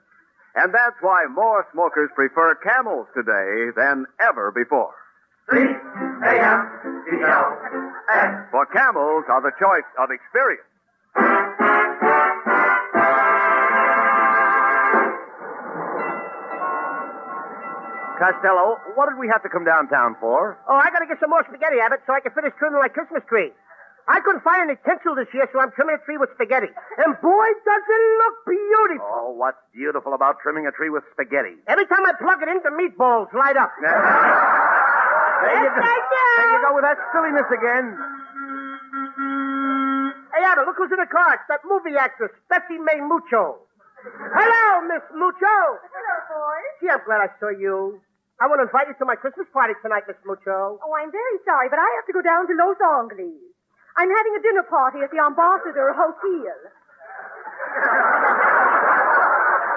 And 0.54 0.72
that's 0.72 0.96
why 1.00 1.26
more 1.30 1.66
smokers 1.72 2.10
prefer 2.14 2.54
camels 2.56 3.06
today 3.14 3.72
than 3.76 4.06
ever 4.20 4.52
before. 4.52 4.94
For 8.50 8.66
camels 8.72 9.24
are 9.28 9.42
the 9.42 9.52
choice 9.58 9.88
of 9.98 10.10
experience. 10.10 10.64
Costello, 18.18 18.80
what 18.96 19.08
did 19.12 19.18
we 19.20 19.28
have 19.28 19.42
to 19.44 19.50
come 19.52 19.64
downtown 19.64 20.16
for? 20.20 20.56
Oh, 20.68 20.74
I 20.76 20.88
gotta 20.90 21.06
get 21.06 21.20
some 21.20 21.30
more 21.30 21.44
spaghetti, 21.48 21.76
Abbott, 21.84 22.00
so 22.08 22.12
I 22.16 22.20
can 22.20 22.32
finish 22.32 22.52
trimming 22.58 22.80
my 22.80 22.88
Christmas 22.88 23.22
tree. 23.28 23.52
I 24.08 24.20
couldn't 24.22 24.46
find 24.46 24.70
any 24.70 24.78
tinsel 24.86 25.18
this 25.18 25.26
year, 25.34 25.50
so 25.52 25.58
I'm 25.58 25.74
trimming 25.74 25.98
a 25.98 26.02
tree 26.06 26.16
with 26.16 26.30
spaghetti. 26.38 26.70
And 26.70 27.10
boy, 27.20 27.46
does 27.66 27.84
it 27.90 28.02
look 28.22 28.36
beautiful. 28.46 29.02
Oh, 29.10 29.30
what's 29.34 29.58
beautiful 29.74 30.14
about 30.14 30.38
trimming 30.40 30.66
a 30.66 30.72
tree 30.72 30.90
with 30.90 31.02
spaghetti? 31.10 31.58
Every 31.66 31.86
time 31.90 32.06
I 32.06 32.14
plug 32.14 32.38
it 32.40 32.48
in, 32.48 32.62
the 32.62 32.70
meatballs 32.70 33.32
light 33.34 33.56
up. 33.58 33.72
There 35.36 35.62
you 35.62 35.68
go. 35.68 35.84
There 35.84 36.50
you 36.50 36.60
go 36.64 36.74
with 36.74 36.82
that 36.82 36.96
silliness 37.12 37.46
again. 37.52 37.86
Hey, 40.34 40.42
Abbott, 40.48 40.66
look 40.66 40.76
who's 40.80 40.90
in 40.90 40.98
the 40.98 41.06
car. 41.06 41.34
It's 41.36 41.44
that 41.48 41.60
movie 41.68 41.96
actress, 41.96 42.32
Bessie 42.48 42.80
May 42.80 42.98
Mucho. 43.04 43.65
Hello, 44.14 44.64
Miss 44.86 45.02
Mucho. 45.14 45.58
Hello, 45.82 46.14
boys. 46.30 46.70
Gee, 46.80 46.90
I'm 46.90 47.02
glad 47.02 47.26
I 47.26 47.30
saw 47.42 47.50
you. 47.50 47.98
I 48.38 48.46
want 48.46 48.60
to 48.60 48.68
invite 48.68 48.86
you 48.86 48.94
to 49.00 49.06
my 49.08 49.16
Christmas 49.16 49.48
party 49.50 49.74
tonight, 49.82 50.04
Miss 50.06 50.20
Mucho. 50.28 50.78
Oh, 50.78 50.92
I'm 50.94 51.10
very 51.10 51.38
sorry, 51.42 51.68
but 51.72 51.80
I 51.80 51.88
have 51.98 52.06
to 52.06 52.14
go 52.14 52.22
down 52.22 52.46
to 52.46 52.54
Los 52.54 52.78
Angeles. 52.78 53.40
I'm 53.96 54.12
having 54.12 54.34
a 54.36 54.42
dinner 54.44 54.66
party 54.68 55.00
at 55.02 55.10
the 55.10 55.18
Ambassador 55.18 55.90
Hotel. 55.96 56.58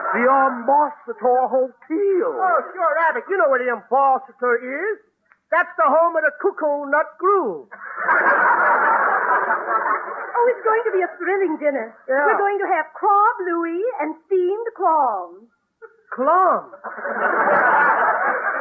The 0.10 0.26
Ambassador 0.26 1.46
Hotel. 1.46 2.34
Oh, 2.34 2.60
sure, 2.74 2.98
Abbott. 3.08 3.30
You 3.30 3.38
know 3.38 3.46
where 3.48 3.62
the 3.62 3.70
ambassador 3.70 4.58
is. 4.58 4.98
That's 5.54 5.70
the 5.78 5.86
home 5.86 6.18
of 6.18 6.24
the 6.26 6.34
cuckoo 6.42 6.90
nut 6.90 7.14
groove. 7.22 7.70
Oh, 10.40 10.46
it's 10.48 10.64
going 10.64 10.84
to 10.88 10.92
be 10.96 11.02
a 11.04 11.12
thrilling 11.20 11.60
dinner. 11.60 11.92
Yeah. 12.08 12.24
We're 12.32 12.40
going 12.40 12.60
to 12.64 12.70
have 12.72 12.88
crab 12.96 13.36
louis 13.44 13.84
and 14.00 14.16
steamed 14.26 14.70
clams. 14.80 15.52
Clom. 16.16 16.72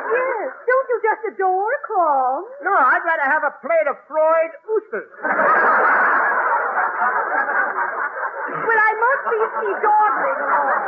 Yes, 0.09 0.49
don't 0.65 0.89
you 0.89 0.99
just 1.05 1.23
adore 1.37 1.77
clams? 1.85 2.49
No, 2.65 2.73
I'd 2.73 3.05
rather 3.05 3.29
have 3.29 3.45
a 3.45 3.53
plate 3.61 3.85
of 3.93 3.97
fried 4.09 4.53
oysters. 4.65 5.11
Well, 8.65 8.81
I 8.81 8.93
must 8.97 9.25
be 9.29 9.39
ski-dawdling 9.53 10.39
along. 10.49 10.81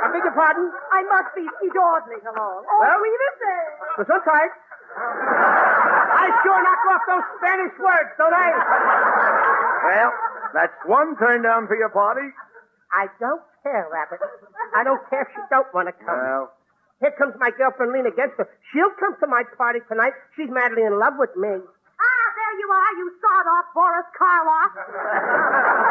I 0.00 0.06
beg 0.16 0.24
your 0.24 0.32
pardon? 0.32 0.72
I 0.92 1.00
must 1.12 1.30
be 1.36 1.44
ski-dawdling 1.60 2.24
along. 2.24 2.64
Oh, 2.64 2.78
Well- 2.80 3.00
we 3.04 3.10
will 3.12 3.36
say. 3.36 3.60
Well, 4.00 4.06
sometimes. 4.08 4.52
I 6.24 6.28
sure 6.40 6.56
knock 6.64 6.82
off 6.88 7.02
those 7.04 7.26
Spanish 7.36 7.74
words, 7.76 8.10
don't 8.16 8.32
I? 8.32 8.48
Well, 9.84 10.10
that's 10.56 10.78
one 10.88 11.16
turn 11.20 11.42
down 11.44 11.68
for 11.68 11.76
your 11.76 11.90
party. 11.92 12.24
I 12.92 13.06
don't 13.20 13.42
care, 13.62 13.84
Rabbit. 13.92 14.20
I 14.74 14.84
don't 14.84 15.02
care 15.10 15.22
if 15.28 15.28
she 15.36 15.42
don't 15.50 15.68
want 15.76 15.88
to 15.92 15.94
come. 16.00 16.16
Well, 16.16 16.52
Here 17.04 17.12
comes 17.18 17.34
my 17.36 17.50
girlfriend 17.52 17.92
Lena 17.92 18.10
Genster. 18.16 18.48
She'll 18.72 18.94
come 18.96 19.18
to 19.20 19.26
my 19.26 19.42
party 19.58 19.80
tonight. 19.90 20.14
She's 20.36 20.48
madly 20.48 20.82
in 20.88 20.96
love 20.98 21.14
with 21.20 21.34
me. 21.36 21.50
Ah, 21.52 22.26
there 22.38 22.54
you 22.56 22.68
are, 22.72 22.92
you 22.96 23.06
sawed-off 23.20 23.66
Boris 23.76 24.08
Karloff. 24.16 24.72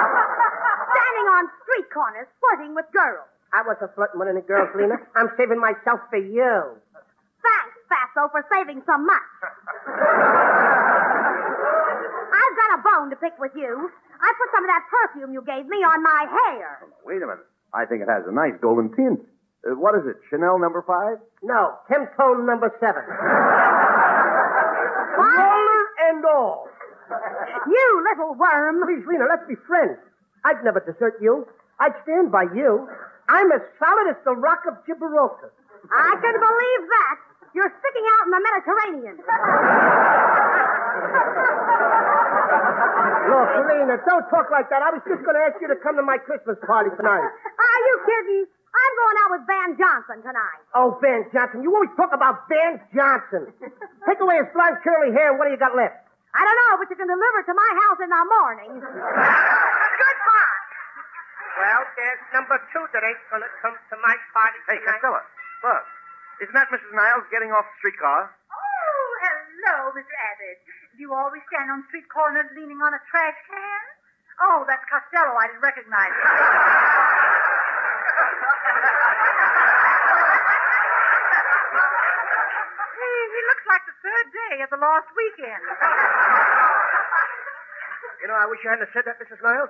Standing 0.94 1.28
on 1.38 1.44
street 1.62 1.88
corners, 1.94 2.28
flirting 2.42 2.74
with 2.74 2.86
girls. 2.94 3.28
I 3.54 3.62
wasn't 3.68 3.94
flirting 3.94 4.18
with 4.20 4.30
any 4.34 4.42
girls, 4.42 4.70
Lena. 4.74 4.98
I'm 5.16 5.30
saving 5.38 5.60
myself 5.62 6.00
for 6.10 6.18
you. 6.18 6.80
Thanks, 8.14 8.30
Fatso, 8.30 8.32
for 8.32 8.46
saving 8.54 8.82
so 8.86 8.98
much. 8.98 9.22
I've 12.34 12.56
got 12.58 12.80
a 12.80 12.82
bone 12.84 13.10
to 13.10 13.16
pick 13.16 13.34
with 13.40 13.52
you. 13.56 13.90
I 14.22 14.34
put 14.38 14.50
some 14.54 14.64
of 14.64 14.70
that 14.70 14.86
perfume 14.90 15.34
you 15.34 15.42
gave 15.46 15.66
me 15.68 15.78
on 15.78 16.02
my 16.04 16.26
hair. 16.30 16.88
wait 17.06 17.22
a 17.22 17.28
minute. 17.28 17.46
I 17.74 17.86
think 17.86 18.02
it 18.02 18.10
has 18.10 18.24
a 18.28 18.32
nice 18.32 18.54
golden 18.62 18.94
tint. 18.96 19.20
Uh, 19.66 19.76
what 19.76 19.96
is 19.96 20.06
it? 20.06 20.18
Chanel 20.30 20.60
number 20.60 20.84
five? 20.86 21.18
No, 21.42 21.74
Temtone 21.90 22.46
number 22.46 22.70
seven. 22.80 23.02
Roller 25.18 25.84
and 26.10 26.26
all. 26.26 26.68
You 27.68 28.06
little 28.12 28.36
worm. 28.36 28.84
Please, 28.86 29.06
Lena, 29.08 29.26
let's 29.30 29.48
be 29.48 29.56
friends. 29.68 29.98
I'd 30.46 30.64
never 30.64 30.80
desert 30.80 31.18
you. 31.22 31.48
I'd 31.80 31.94
stand 32.04 32.32
by 32.32 32.44
you. 32.54 32.88
I'm 33.30 33.52
as 33.52 33.62
solid 33.80 34.12
as 34.12 34.18
the 34.26 34.36
rock 34.36 34.64
of 34.68 34.76
Gibraltar. 34.86 35.52
I 35.92 36.12
can 36.22 36.36
believe 36.40 36.84
that. 36.90 37.18
You're 37.54 37.70
sticking 37.70 38.06
out 38.18 38.24
in 38.26 38.32
the 38.34 38.42
Mediterranean. 38.42 39.16
Look, 43.30 43.50
Lena, 43.70 43.96
don't 44.04 44.28
talk 44.30 44.50
like 44.50 44.70
that. 44.74 44.82
I 44.82 44.90
was 44.90 45.02
just 45.06 45.22
going 45.22 45.38
to 45.38 45.44
ask 45.46 45.58
you 45.62 45.70
to 45.70 45.78
come 45.80 45.96
to 45.98 46.06
my 46.06 46.18
Christmas 46.18 46.58
party 46.66 46.90
tonight. 46.98 47.24
Are 47.66 47.82
you 47.88 47.96
kidding? 48.06 48.46
I'm 48.74 48.94
going 48.98 49.18
out 49.22 49.30
with 49.38 49.44
Van 49.46 49.70
Johnson 49.78 50.18
tonight. 50.26 50.62
Oh, 50.74 50.98
Van 50.98 51.30
Johnson. 51.30 51.62
You 51.62 51.70
always 51.78 51.94
talk 51.94 52.10
about 52.10 52.50
Van 52.50 52.82
Johnson. 52.90 53.54
Take 54.10 54.18
away 54.18 54.42
his 54.42 54.50
blonde 54.50 54.82
curly 54.82 55.14
hair, 55.14 55.38
what 55.38 55.46
do 55.46 55.54
you 55.54 55.62
got 55.62 55.78
left? 55.78 56.10
I 56.34 56.42
don't 56.42 56.58
know, 56.58 56.82
but 56.82 56.90
you 56.90 56.98
can 56.98 57.06
deliver 57.06 57.46
it 57.46 57.48
to 57.54 57.54
my 57.54 57.72
house 57.86 58.00
in 58.02 58.10
the 58.10 58.24
morning. 58.42 58.72
Goodbye. 58.82 60.58
Well, 61.62 61.82
there's 61.94 62.22
number 62.34 62.58
two 62.74 62.82
that 62.90 63.06
ain't 63.06 63.22
going 63.30 63.46
to 63.46 63.52
come 63.62 63.78
to 63.78 63.96
my 64.02 64.18
party 64.34 64.58
tonight. 64.66 64.82
Hey, 64.82 64.98
Costello, 64.98 65.22
look. 65.62 65.86
Isn't 66.42 66.56
that 66.58 66.70
Mrs. 66.74 66.90
Niles 66.94 67.30
getting 67.30 67.52
off 67.54 67.66
the 67.66 67.76
streetcar? 67.78 68.30
Oh, 68.30 69.10
hello, 69.22 69.94
Mr. 69.94 70.14
Abbott. 70.34 70.58
Do 70.98 71.02
you 71.02 71.14
always 71.14 71.42
stand 71.50 71.70
on 71.70 71.86
street 71.90 72.10
corners 72.10 72.50
leaning 72.58 72.82
on 72.82 72.94
a 72.94 73.02
trash 73.10 73.38
can? 73.46 73.84
Oh, 74.42 74.66
that's 74.66 74.82
Costello. 74.90 75.38
I 75.38 75.46
didn't 75.54 75.62
recognize 75.62 76.10
him. 76.10 76.26
he, 82.98 83.10
he 83.30 83.42
looks 83.54 83.66
like 83.70 83.84
the 83.86 83.94
third 84.02 84.28
day 84.34 84.56
of 84.66 84.70
the 84.74 84.80
lost 84.82 85.10
weekend. 85.14 85.64
You 88.26 88.32
know, 88.32 88.38
I 88.40 88.48
wish 88.50 88.64
you 88.66 88.72
hadn't 88.74 88.90
said 88.96 89.06
that, 89.06 89.20
Mrs. 89.22 89.38
Niles. 89.44 89.70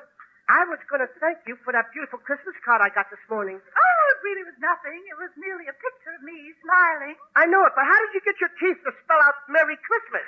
I 0.52 0.68
was 0.68 0.80
going 0.92 1.00
to 1.00 1.08
thank 1.24 1.40
you 1.48 1.56
for 1.64 1.72
that 1.72 1.88
beautiful 1.96 2.20
Christmas 2.20 2.56
card 2.68 2.84
I 2.84 2.92
got 2.92 3.08
this 3.08 3.24
morning. 3.32 3.56
Oh, 3.64 4.04
it 4.12 4.20
really 4.28 4.44
was 4.44 4.60
nothing. 4.60 5.00
It 5.08 5.16
was 5.16 5.32
merely 5.40 5.72
a 5.72 5.76
picture 5.76 6.12
of 6.20 6.22
me 6.28 6.36
smiling. 6.60 7.16
I 7.40 7.48
know 7.48 7.64
it, 7.64 7.72
but 7.76 7.88
how 7.88 7.96
did 8.04 8.12
you 8.12 8.22
get 8.28 8.36
your 8.44 8.52
teeth 8.60 8.76
to 8.84 8.92
spell 9.08 9.22
out 9.24 9.40
Merry 9.48 9.80
Christmas? 9.80 10.26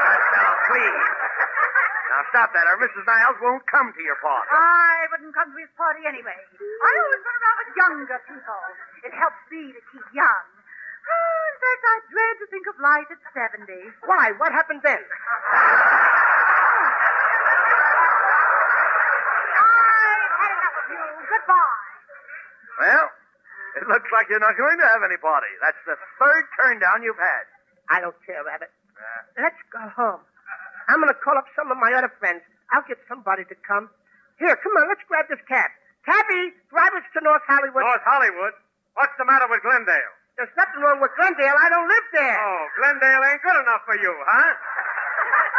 Costello, 0.00 0.52
please. 0.72 1.04
Now 2.16 2.24
stop 2.32 2.48
that, 2.56 2.64
or 2.64 2.80
Mrs. 2.80 3.04
Niles 3.04 3.36
won't 3.44 3.66
come 3.68 3.92
to 3.92 4.00
your 4.02 4.16
party. 4.24 4.48
I 4.48 5.04
wouldn't 5.12 5.36
come 5.36 5.52
to 5.52 5.58
his 5.60 5.68
party 5.76 6.00
anyway. 6.08 6.32
I 6.32 6.90
always 6.96 7.20
run 7.28 7.36
around 7.36 7.58
with 7.60 7.76
younger 7.76 8.18
people. 8.24 8.62
It 9.04 9.12
helps 9.12 9.44
me 9.52 9.68
to 9.76 9.80
keep 9.92 10.06
young. 10.16 10.44
Oh, 11.06 11.40
in 11.52 11.56
fact, 11.60 11.82
I 11.84 11.96
dread 12.08 12.34
to 12.40 12.46
think 12.48 12.64
of 12.72 12.76
life 12.80 13.08
at 13.12 13.20
70. 13.36 13.68
Why? 14.08 14.32
What 14.40 14.50
happened 14.56 14.80
then? 14.80 14.96
I've 19.06 20.34
had 20.34 20.50
enough 20.56 20.76
of 20.82 20.86
you. 20.90 21.04
Goodbye. 21.26 21.76
Well, 22.80 23.06
it 23.80 23.84
looks 23.88 24.08
like 24.12 24.30
you're 24.30 24.42
not 24.42 24.56
going 24.56 24.78
to 24.78 24.88
have 24.88 25.02
any 25.04 25.18
party. 25.18 25.50
That's 25.60 25.80
the 25.84 25.96
third 26.18 26.44
turn 26.60 26.76
down 26.80 27.02
you've 27.02 27.18
had. 27.20 27.44
I 27.90 28.00
don't 28.00 28.16
care, 28.26 28.42
Rabbit. 28.42 28.70
Let's 29.36 29.60
go 29.70 29.82
home. 29.94 30.22
I'm 30.88 31.02
going 31.02 31.12
to 31.12 31.20
call 31.20 31.36
up 31.36 31.46
some 31.58 31.70
of 31.70 31.78
my 31.78 31.92
other 31.92 32.10
friends. 32.18 32.42
I'll 32.72 32.86
get 32.86 32.98
somebody 33.10 33.44
to 33.46 33.56
come. 33.66 33.90
Here, 34.38 34.54
come 34.58 34.72
on, 34.76 34.88
let's 34.88 35.02
grab 35.08 35.26
this 35.28 35.42
cab. 35.48 35.70
Cabby, 36.04 36.54
drive 36.70 36.94
us 36.94 37.06
to 37.14 37.20
North 37.22 37.42
Hollywood. 37.46 37.82
North 37.82 38.06
Hollywood? 38.06 38.54
What's 38.94 39.16
the 39.18 39.26
matter 39.26 39.50
with 39.50 39.60
Glendale? 39.62 40.14
There's 40.38 40.52
nothing 40.54 40.84
wrong 40.84 41.00
with 41.00 41.10
Glendale. 41.16 41.56
I 41.56 41.68
don't 41.72 41.88
live 41.88 42.06
there. 42.12 42.36
Oh, 42.36 42.64
Glendale 42.78 43.22
ain't 43.24 43.42
good 43.42 43.58
enough 43.60 43.82
for 43.88 43.96
you, 43.96 44.12
huh? 44.12 44.52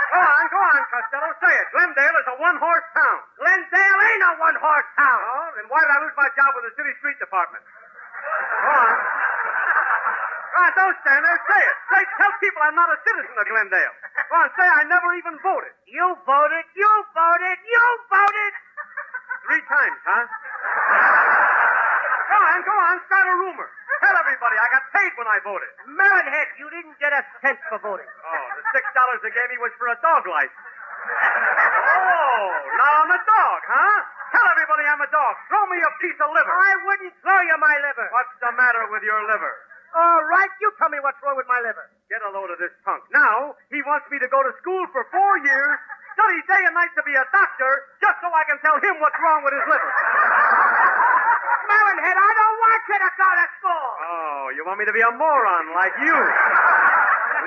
Go 0.08 0.20
on, 0.24 0.44
go 0.48 0.60
on, 0.60 0.82
Costello. 0.88 1.30
Say 1.44 1.54
it. 1.54 1.68
Glendale 1.76 2.16
is 2.24 2.28
a 2.32 2.38
one-horse 2.40 2.88
town. 2.96 3.20
Glendale 3.38 4.00
ain't 4.08 4.24
a 4.24 4.34
one-horse 4.40 4.90
town. 4.96 5.20
Oh, 5.20 5.48
then 5.60 5.66
why 5.68 5.80
did 5.84 5.92
I 5.92 5.98
lose 6.04 6.16
my 6.16 6.30
job 6.36 6.52
with 6.56 6.66
the 6.72 6.74
city 6.80 6.94
street 7.04 7.20
department? 7.20 7.64
Go 7.64 8.72
on. 8.72 8.94
Go 8.96 10.58
on, 10.64 10.72
don't 10.80 10.98
stand 11.04 11.22
there. 11.28 11.40
Say 11.44 11.62
it. 11.62 11.76
Say, 11.92 12.02
tell 12.18 12.34
people 12.40 12.62
I'm 12.64 12.76
not 12.80 12.90
a 12.90 12.98
citizen 13.04 13.36
of 13.36 13.46
Glendale. 13.52 13.96
Go 14.32 14.36
on, 14.40 14.50
say 14.56 14.66
I 14.66 14.84
never 14.88 15.10
even 15.20 15.36
voted. 15.44 15.76
You 15.92 16.16
voted, 16.24 16.66
you 16.74 16.92
voted, 17.14 17.58
you 17.68 17.84
voted. 18.10 18.54
Three 19.48 19.64
times, 19.68 20.00
huh? 20.08 21.27
Go 22.58 22.66
on, 22.66 22.66
go 22.66 22.74
on, 22.74 22.98
start 23.06 23.28
a 23.30 23.36
rumor. 23.38 23.70
Tell 24.02 24.18
everybody 24.18 24.58
I 24.58 24.68
got 24.74 24.84
paid 24.90 25.14
when 25.14 25.30
I 25.30 25.38
voted. 25.46 25.70
Melonhead, 25.94 26.48
you 26.58 26.66
didn't 26.74 26.98
get 26.98 27.14
a 27.14 27.22
cent 27.46 27.62
for 27.70 27.78
voting. 27.86 28.10
Oh, 28.10 28.46
the 28.58 28.64
six 28.74 28.82
dollars 28.98 29.22
they 29.22 29.30
gave 29.30 29.46
me 29.54 29.62
was 29.62 29.70
for 29.78 29.94
a 29.94 29.98
dog 30.02 30.26
license. 30.26 30.58
Oh, 30.58 32.42
now 32.82 32.92
I'm 33.06 33.14
a 33.14 33.22
dog, 33.22 33.60
huh? 33.62 33.98
Tell 34.34 34.48
everybody 34.58 34.90
I'm 34.90 35.02
a 35.06 35.12
dog. 35.14 35.34
Throw 35.54 35.70
me 35.70 35.78
a 35.86 35.92
piece 36.02 36.18
of 36.18 36.34
liver. 36.34 36.50
I 36.50 36.74
wouldn't 36.82 37.14
throw 37.22 37.40
you 37.46 37.58
my 37.62 37.76
liver. 37.94 38.10
What's 38.10 38.34
the 38.42 38.52
matter 38.58 38.90
with 38.90 39.06
your 39.06 39.22
liver? 39.30 39.54
All 39.94 40.22
right, 40.26 40.50
you 40.58 40.74
tell 40.82 40.90
me 40.90 40.98
what's 41.06 41.22
wrong 41.22 41.38
with 41.38 41.46
my 41.46 41.62
liver. 41.62 41.94
Get 42.10 42.26
a 42.26 42.34
load 42.34 42.50
of 42.50 42.58
this 42.58 42.74
punk. 42.82 43.06
Now, 43.14 43.54
he 43.70 43.86
wants 43.86 44.10
me 44.10 44.18
to 44.18 44.28
go 44.34 44.42
to 44.42 44.52
school 44.62 44.82
for 44.90 45.06
four 45.14 45.34
years, 45.46 45.78
study 46.18 46.42
day 46.50 46.62
and 46.66 46.74
night 46.74 46.92
to 46.98 47.06
be 47.06 47.14
a 47.14 47.26
doctor, 47.30 47.72
just 48.02 48.18
so 48.18 48.34
I 48.34 48.44
can 48.50 48.58
tell 48.66 48.78
him 48.82 48.98
what's 48.98 49.18
wrong 49.22 49.46
with 49.46 49.54
his 49.54 49.66
liver. 49.70 49.92
Melonhead, 51.68 52.16
I 52.20 52.27
don't 52.88 53.00
want 53.04 53.12
you 53.12 53.12
to 53.12 53.12
go 53.20 53.30
to 53.36 53.48
school. 53.60 53.88
Oh, 54.08 54.44
you 54.56 54.62
want 54.64 54.78
me 54.80 54.86
to 54.88 54.96
be 54.96 55.04
a 55.04 55.12
moron 55.12 55.66
like 55.76 55.96
you? 56.00 56.16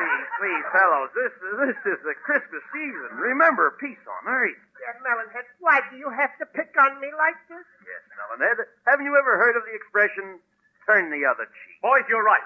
Please, 0.01 0.29
please, 0.41 0.65
fellows, 0.73 1.13
this 1.13 1.29
this 1.61 1.77
is 1.93 2.01
the 2.09 2.17
Christmas 2.25 2.65
season. 2.73 3.21
Remember, 3.21 3.77
peace 3.77 4.01
on 4.09 4.23
earth. 4.33 4.57
Yeah, 4.81 4.97
Melonhead, 5.05 5.45
why 5.61 5.85
do 5.93 6.01
you 6.01 6.09
have 6.09 6.33
to 6.41 6.49
pick 6.57 6.73
on 6.81 6.97
me 7.05 7.13
like 7.21 7.37
this? 7.53 7.67
Yes, 7.85 8.01
Melonhead. 8.17 8.65
Haven't 8.89 9.05
you 9.05 9.13
ever 9.13 9.37
heard 9.37 9.61
of 9.61 9.69
the 9.69 9.75
expression, 9.77 10.41
turn 10.89 11.13
the 11.13 11.29
other 11.29 11.45
cheek? 11.45 11.85
Boys, 11.85 12.09
you're 12.09 12.25
right. 12.25 12.41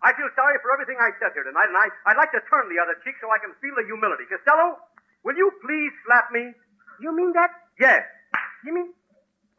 I 0.00 0.16
feel 0.16 0.32
sorry 0.32 0.56
for 0.64 0.72
everything 0.72 0.96
I 0.96 1.12
said 1.20 1.36
here 1.36 1.44
tonight, 1.44 1.68
and 1.68 1.76
I, 1.76 1.92
I'd 2.08 2.16
like 2.16 2.32
to 2.32 2.40
turn 2.48 2.72
the 2.72 2.80
other 2.80 2.96
cheek 3.04 3.20
so 3.20 3.28
I 3.28 3.36
can 3.36 3.52
feel 3.60 3.76
the 3.76 3.84
humility. 3.84 4.24
Costello, 4.24 4.80
will 5.28 5.36
you 5.36 5.52
please 5.60 5.92
slap 6.08 6.32
me? 6.32 6.56
You 7.04 7.12
mean 7.12 7.36
that? 7.36 7.52
Yes. 7.76 8.00
You 8.64 8.72
mean? 8.72 8.96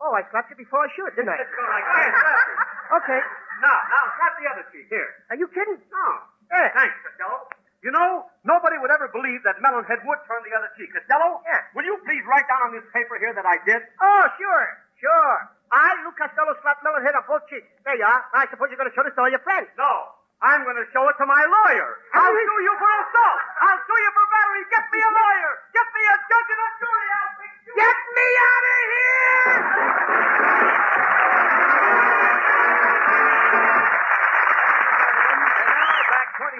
Oh, 0.01 0.17
I 0.17 0.25
slapped 0.33 0.49
you 0.49 0.57
before 0.57 0.81
I 0.81 0.89
should, 0.97 1.13
didn't 1.13 1.29
I? 1.29 1.37
Let's 1.37 1.53
go 1.53 1.61
like 1.61 1.85
that. 1.85 2.09
Slap 2.09 2.57
me. 2.57 2.64
Okay. 2.91 3.21
Now, 3.63 3.77
now, 3.89 4.03
slap 4.19 4.33
the 4.37 4.47
other 4.51 4.65
cheek. 4.69 4.85
Here. 4.91 5.09
Are 5.31 5.37
you 5.39 5.47
kidding? 5.49 5.79
No. 5.89 6.05
Yeah. 6.51 6.69
Thanks, 6.75 6.95
Costello. 7.01 7.49
You 7.85 7.93
know, 7.93 8.25
nobody 8.41 8.81
would 8.81 8.89
ever 8.89 9.09
believe 9.13 9.45
that 9.45 9.61
Melonhead 9.61 10.01
would 10.05 10.21
turn 10.25 10.41
the 10.41 10.53
other 10.57 10.69
cheek. 10.73 10.89
Costello? 10.93 11.41
Yeah. 11.45 11.61
Will 11.77 11.85
you 11.85 11.97
please 12.05 12.25
write 12.25 12.49
down 12.49 12.69
on 12.69 12.71
this 12.73 12.85
paper 12.93 13.17
here 13.21 13.33
that 13.33 13.45
I 13.45 13.61
did? 13.61 13.81
Oh, 14.01 14.23
sure, 14.37 14.65
sure. 14.97 15.35
I, 15.69 15.97
Lou 16.05 16.13
Costello, 16.17 16.53
slapped 16.61 16.81
Melonhead 16.85 17.13
on 17.13 17.25
both 17.29 17.45
cheeks. 17.49 17.65
There 17.85 17.97
you 17.97 18.05
are. 18.05 18.21
I 18.33 18.49
suppose 18.49 18.69
you're 18.73 18.81
going 18.81 18.89
to 18.89 18.95
show 18.97 19.05
this 19.05 19.13
to 19.17 19.21
all 19.21 19.29
your 19.29 19.41
friends. 19.45 19.69
No. 19.77 20.17
I'm 20.43 20.61
going 20.67 20.77
to 20.77 20.85
show 20.91 21.01
it 21.09 21.15
to 21.17 21.25
my 21.25 21.41
lawyer. 21.47 21.89
I'll 22.13 22.29
sue 22.33 22.61
you 22.65 22.73
for 22.75 22.91
assault. 22.91 23.39
I'll 23.65 23.81
sue 23.81 24.01
you 24.03 24.11
for 24.13 24.25
battery. 24.29 24.63
Get 24.67 24.85
me 24.91 24.99
a 24.99 25.11
lawyer. 25.15 25.53
Get 25.73 25.87
me 25.95 26.01
a 26.05 26.15
judge 26.27 26.49
and 26.53 26.61
a 26.61 26.69
jury. 26.75 27.07
I'll 27.15 27.33
fix 27.39 27.53
you. 27.65 27.73
Get 27.79 27.97
me 28.13 28.27
out 28.45 28.65
of 28.65 28.81
here! 28.93 30.84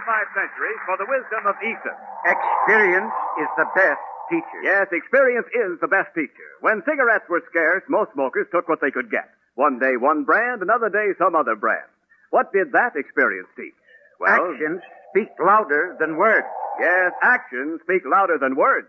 Centuries 0.06 0.80
for 0.86 0.98
the 1.02 1.08
wisdom 1.10 1.44
of 1.50 1.56
Aesop. 1.62 1.98
Experience 2.26 3.14
is 3.42 3.50
the 3.58 3.68
best 3.74 4.02
teacher. 4.30 4.60
Yes, 4.64 4.88
experience 4.92 5.48
is 5.54 5.80
the 5.82 5.88
best 5.90 6.14
teacher. 6.14 6.50
When 6.62 6.84
cigarettes 6.86 7.26
were 7.30 7.42
scarce, 7.50 7.84
most 7.90 8.14
smokers 8.14 8.48
took 8.52 8.70
what 8.70 8.82
they 8.82 8.92
could 8.92 9.10
get. 9.10 9.30
One 9.56 9.80
day 9.80 9.98
one 9.98 10.24
brand, 10.24 10.62
another 10.62 10.90
day 10.90 11.14
some 11.18 11.36
other 11.36 11.56
brand. 11.56 11.88
What 12.30 12.52
did 12.52 12.72
that 12.74 12.96
experience 12.96 13.48
teach? 13.56 13.74
Well, 14.20 14.52
Actions 14.54 14.82
speak 15.12 15.30
louder 15.40 15.96
than 16.00 16.18
words. 16.18 16.48
Yes, 16.80 17.14
actions 17.24 17.80
speak 17.84 18.04
louder 18.06 18.38
than 18.38 18.56
words. 18.56 18.88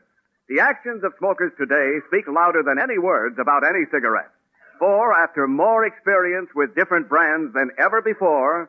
The 0.49 0.61
actions 0.61 1.03
of 1.05 1.13
smokers 1.19 1.53
today 1.59 1.99
speak 2.09 2.27
louder 2.29 2.63
than 2.63 2.79
any 2.79 2.99
words 2.99 3.39
about 3.39 3.63
any 3.65 3.85
cigarette. 3.91 4.31
For 4.79 5.15
after 5.15 5.47
more 5.47 5.85
experience 5.87 6.51
with 6.55 6.75
different 6.75 7.09
brands 7.09 7.55
than 7.55 7.71
ever 7.79 8.03
before, 8.03 8.69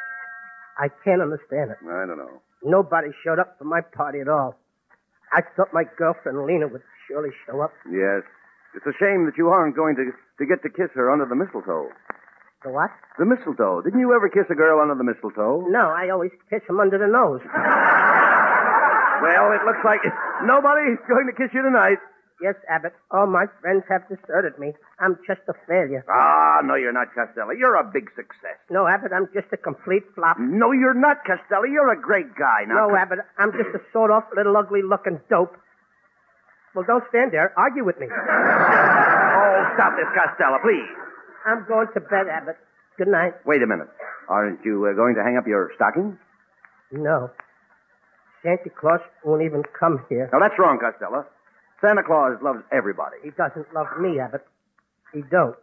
I 0.81 0.89
can't 1.05 1.21
understand 1.21 1.69
it. 1.69 1.77
I 1.85 2.09
don't 2.09 2.17
know. 2.17 2.41
Nobody 2.63 3.09
showed 3.23 3.37
up 3.37 3.55
for 3.57 3.65
my 3.65 3.81
party 3.81 4.19
at 4.19 4.27
all. 4.27 4.57
I 5.31 5.41
thought 5.55 5.69
my 5.73 5.83
girlfriend 5.97 6.43
Lena 6.45 6.67
would 6.67 6.81
surely 7.07 7.29
show 7.45 7.61
up. 7.61 7.71
Yes. 7.85 8.25
It's 8.73 8.85
a 8.89 8.95
shame 8.97 9.25
that 9.29 9.37
you 9.37 9.49
aren't 9.49 9.75
going 9.75 9.95
to, 9.95 10.09
to 10.09 10.45
get 10.45 10.63
to 10.63 10.69
kiss 10.69 10.89
her 10.95 11.11
under 11.11 11.25
the 11.25 11.35
mistletoe. 11.35 11.89
The 12.63 12.71
what? 12.71 12.89
The 13.19 13.25
mistletoe. 13.25 13.81
Didn't 13.81 13.99
you 13.99 14.13
ever 14.13 14.29
kiss 14.29 14.49
a 14.49 14.55
girl 14.55 14.81
under 14.81 14.95
the 14.95 15.03
mistletoe? 15.03 15.65
No, 15.69 15.93
I 15.93 16.09
always 16.09 16.31
kiss 16.49 16.61
him 16.67 16.79
under 16.79 16.97
the 16.97 17.07
nose. 17.07 17.41
Well, 19.21 19.53
it 19.53 19.61
looks 19.69 19.85
like 19.85 20.01
nobody's 20.49 20.97
going 21.05 21.29
to 21.29 21.35
kiss 21.37 21.53
you 21.53 21.61
tonight. 21.61 22.01
Yes, 22.41 22.55
Abbott. 22.67 22.93
All 23.11 23.27
my 23.27 23.45
friends 23.61 23.83
have 23.89 24.01
deserted 24.09 24.57
me. 24.57 24.73
I'm 24.99 25.17
just 25.27 25.41
a 25.47 25.53
failure. 25.67 26.03
Ah, 26.09 26.61
no, 26.63 26.73
you're 26.75 26.91
not, 26.91 27.13
Costello. 27.13 27.51
You're 27.51 27.75
a 27.75 27.83
big 27.83 28.09
success. 28.15 28.57
No, 28.69 28.87
Abbott, 28.87 29.11
I'm 29.13 29.27
just 29.33 29.53
a 29.53 29.57
complete 29.57 30.03
flop. 30.15 30.37
No, 30.39 30.71
you're 30.71 30.95
not, 30.95 31.23
Costello. 31.23 31.63
You're 31.65 31.91
a 31.93 32.01
great 32.01 32.33
guy. 32.35 32.65
Now, 32.67 32.87
No, 32.87 32.95
Abbott, 32.95 33.19
I'm 33.37 33.51
just 33.51 33.69
a 33.75 33.81
sort 33.93 34.09
off 34.09 34.23
little 34.35 34.57
ugly 34.57 34.81
looking 34.81 35.19
dope. 35.29 35.55
Well, 36.73 36.85
don't 36.87 37.03
stand 37.09 37.31
there. 37.31 37.53
Argue 37.57 37.85
with 37.85 37.99
me. 37.99 38.07
Oh, 39.41 39.71
stop 39.75 39.95
this, 39.97 40.05
Costello, 40.15 40.59
please. 40.61 40.85
I'm 41.45 41.65
going 41.67 41.87
to 41.93 41.99
bed, 41.99 42.27
Abbott. 42.31 42.57
Good 42.97 43.07
night. 43.07 43.33
Wait 43.45 43.61
a 43.63 43.67
minute. 43.67 43.87
Aren't 44.29 44.63
you 44.63 44.85
uh, 44.85 44.93
going 44.93 45.15
to 45.15 45.23
hang 45.23 45.35
up 45.37 45.47
your 45.47 45.71
stocking? 45.75 46.17
No. 46.91 47.31
Santa 48.43 48.69
Claus 48.69 48.99
won't 49.23 49.41
even 49.43 49.63
come 49.77 50.03
here. 50.09 50.29
No, 50.31 50.39
that's 50.39 50.53
wrong, 50.59 50.79
Costello. 50.79 51.25
Santa 51.81 52.03
Claus 52.03 52.37
loves 52.41 52.61
everybody. 52.71 53.17
He 53.23 53.31
doesn't 53.31 53.73
love 53.73 53.87
me, 53.99 54.19
Abbott. 54.19 54.45
He 55.13 55.21
don't. 55.31 55.55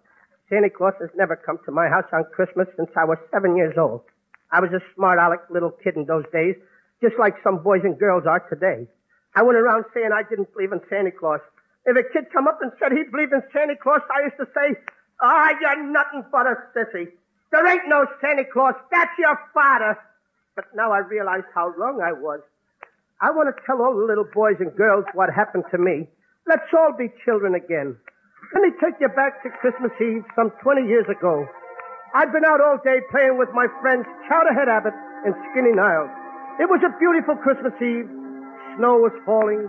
Santa 0.50 0.68
Claus 0.68 0.94
has 1.00 1.10
never 1.14 1.36
come 1.36 1.58
to 1.64 1.70
my 1.70 1.88
house 1.88 2.10
on 2.12 2.24
Christmas 2.34 2.66
since 2.76 2.90
I 2.96 3.04
was 3.04 3.18
seven 3.32 3.56
years 3.56 3.78
old. 3.78 4.02
I 4.50 4.60
was 4.60 4.70
a 4.72 4.80
smart 4.96 5.18
aleck 5.18 5.46
little 5.50 5.70
kid 5.70 5.96
in 5.96 6.06
those 6.06 6.24
days, 6.32 6.56
just 7.00 7.14
like 7.18 7.34
some 7.44 7.62
boys 7.62 7.82
and 7.84 7.98
girls 7.98 8.24
are 8.26 8.40
today. 8.48 8.88
I 9.36 9.42
went 9.42 9.58
around 9.58 9.84
saying 9.94 10.10
I 10.10 10.26
didn't 10.28 10.52
believe 10.52 10.72
in 10.72 10.80
Santa 10.90 11.12
Claus. 11.12 11.40
If 11.86 11.96
a 11.96 12.02
kid 12.02 12.32
come 12.32 12.48
up 12.48 12.58
and 12.60 12.72
said 12.80 12.92
he 12.92 13.04
believed 13.04 13.32
in 13.32 13.42
Santa 13.52 13.76
Claus, 13.76 14.00
I 14.10 14.24
used 14.24 14.40
to 14.40 14.48
say, 14.50 14.74
Ah, 15.22 15.54
you're 15.60 15.84
nothing 15.84 16.24
but 16.32 16.46
a 16.46 16.56
sissy. 16.74 17.08
There 17.52 17.66
ain't 17.66 17.88
no 17.88 18.06
Santa 18.20 18.44
Claus. 18.44 18.74
That's 18.90 19.16
your 19.18 19.38
father. 19.54 19.98
But 20.56 20.66
now 20.74 20.92
I 20.92 20.98
realize 20.98 21.44
how 21.54 21.68
wrong 21.68 22.00
I 22.00 22.12
was. 22.12 22.40
I 23.18 23.34
want 23.34 23.50
to 23.50 23.56
tell 23.66 23.82
all 23.82 23.98
the 23.98 24.06
little 24.06 24.30
boys 24.30 24.62
and 24.62 24.70
girls 24.78 25.02
what 25.10 25.26
happened 25.34 25.64
to 25.74 25.78
me. 25.78 26.06
Let's 26.46 26.70
all 26.70 26.94
be 26.94 27.10
children 27.26 27.58
again. 27.58 27.98
Let 28.54 28.62
me 28.62 28.70
take 28.78 28.94
you 29.02 29.10
back 29.10 29.42
to 29.42 29.50
Christmas 29.58 29.90
Eve 29.98 30.22
some 30.38 30.54
20 30.62 30.86
years 30.86 31.06
ago. 31.10 31.42
I'd 32.14 32.30
been 32.30 32.46
out 32.46 32.62
all 32.62 32.78
day 32.78 33.02
playing 33.10 33.36
with 33.36 33.50
my 33.52 33.66
friends 33.82 34.06
Chowderhead 34.30 34.70
Abbott 34.70 34.94
and 35.26 35.34
Skinny 35.50 35.74
Niles. 35.74 36.08
It 36.62 36.70
was 36.70 36.78
a 36.86 36.94
beautiful 37.02 37.34
Christmas 37.42 37.74
Eve. 37.82 38.06
Snow 38.78 39.02
was 39.02 39.12
falling, 39.26 39.66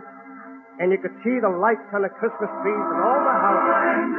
and 0.77 0.93
you 0.93 1.01
could 1.01 1.17
see 1.25 1.41
the 1.41 1.49
lights 1.49 1.89
on 1.91 2.05
the 2.05 2.13
Christmas 2.21 2.53
trees 2.61 2.77
in 2.77 2.97
all 3.01 3.17
the 3.17 3.33
houses. 3.33 4.09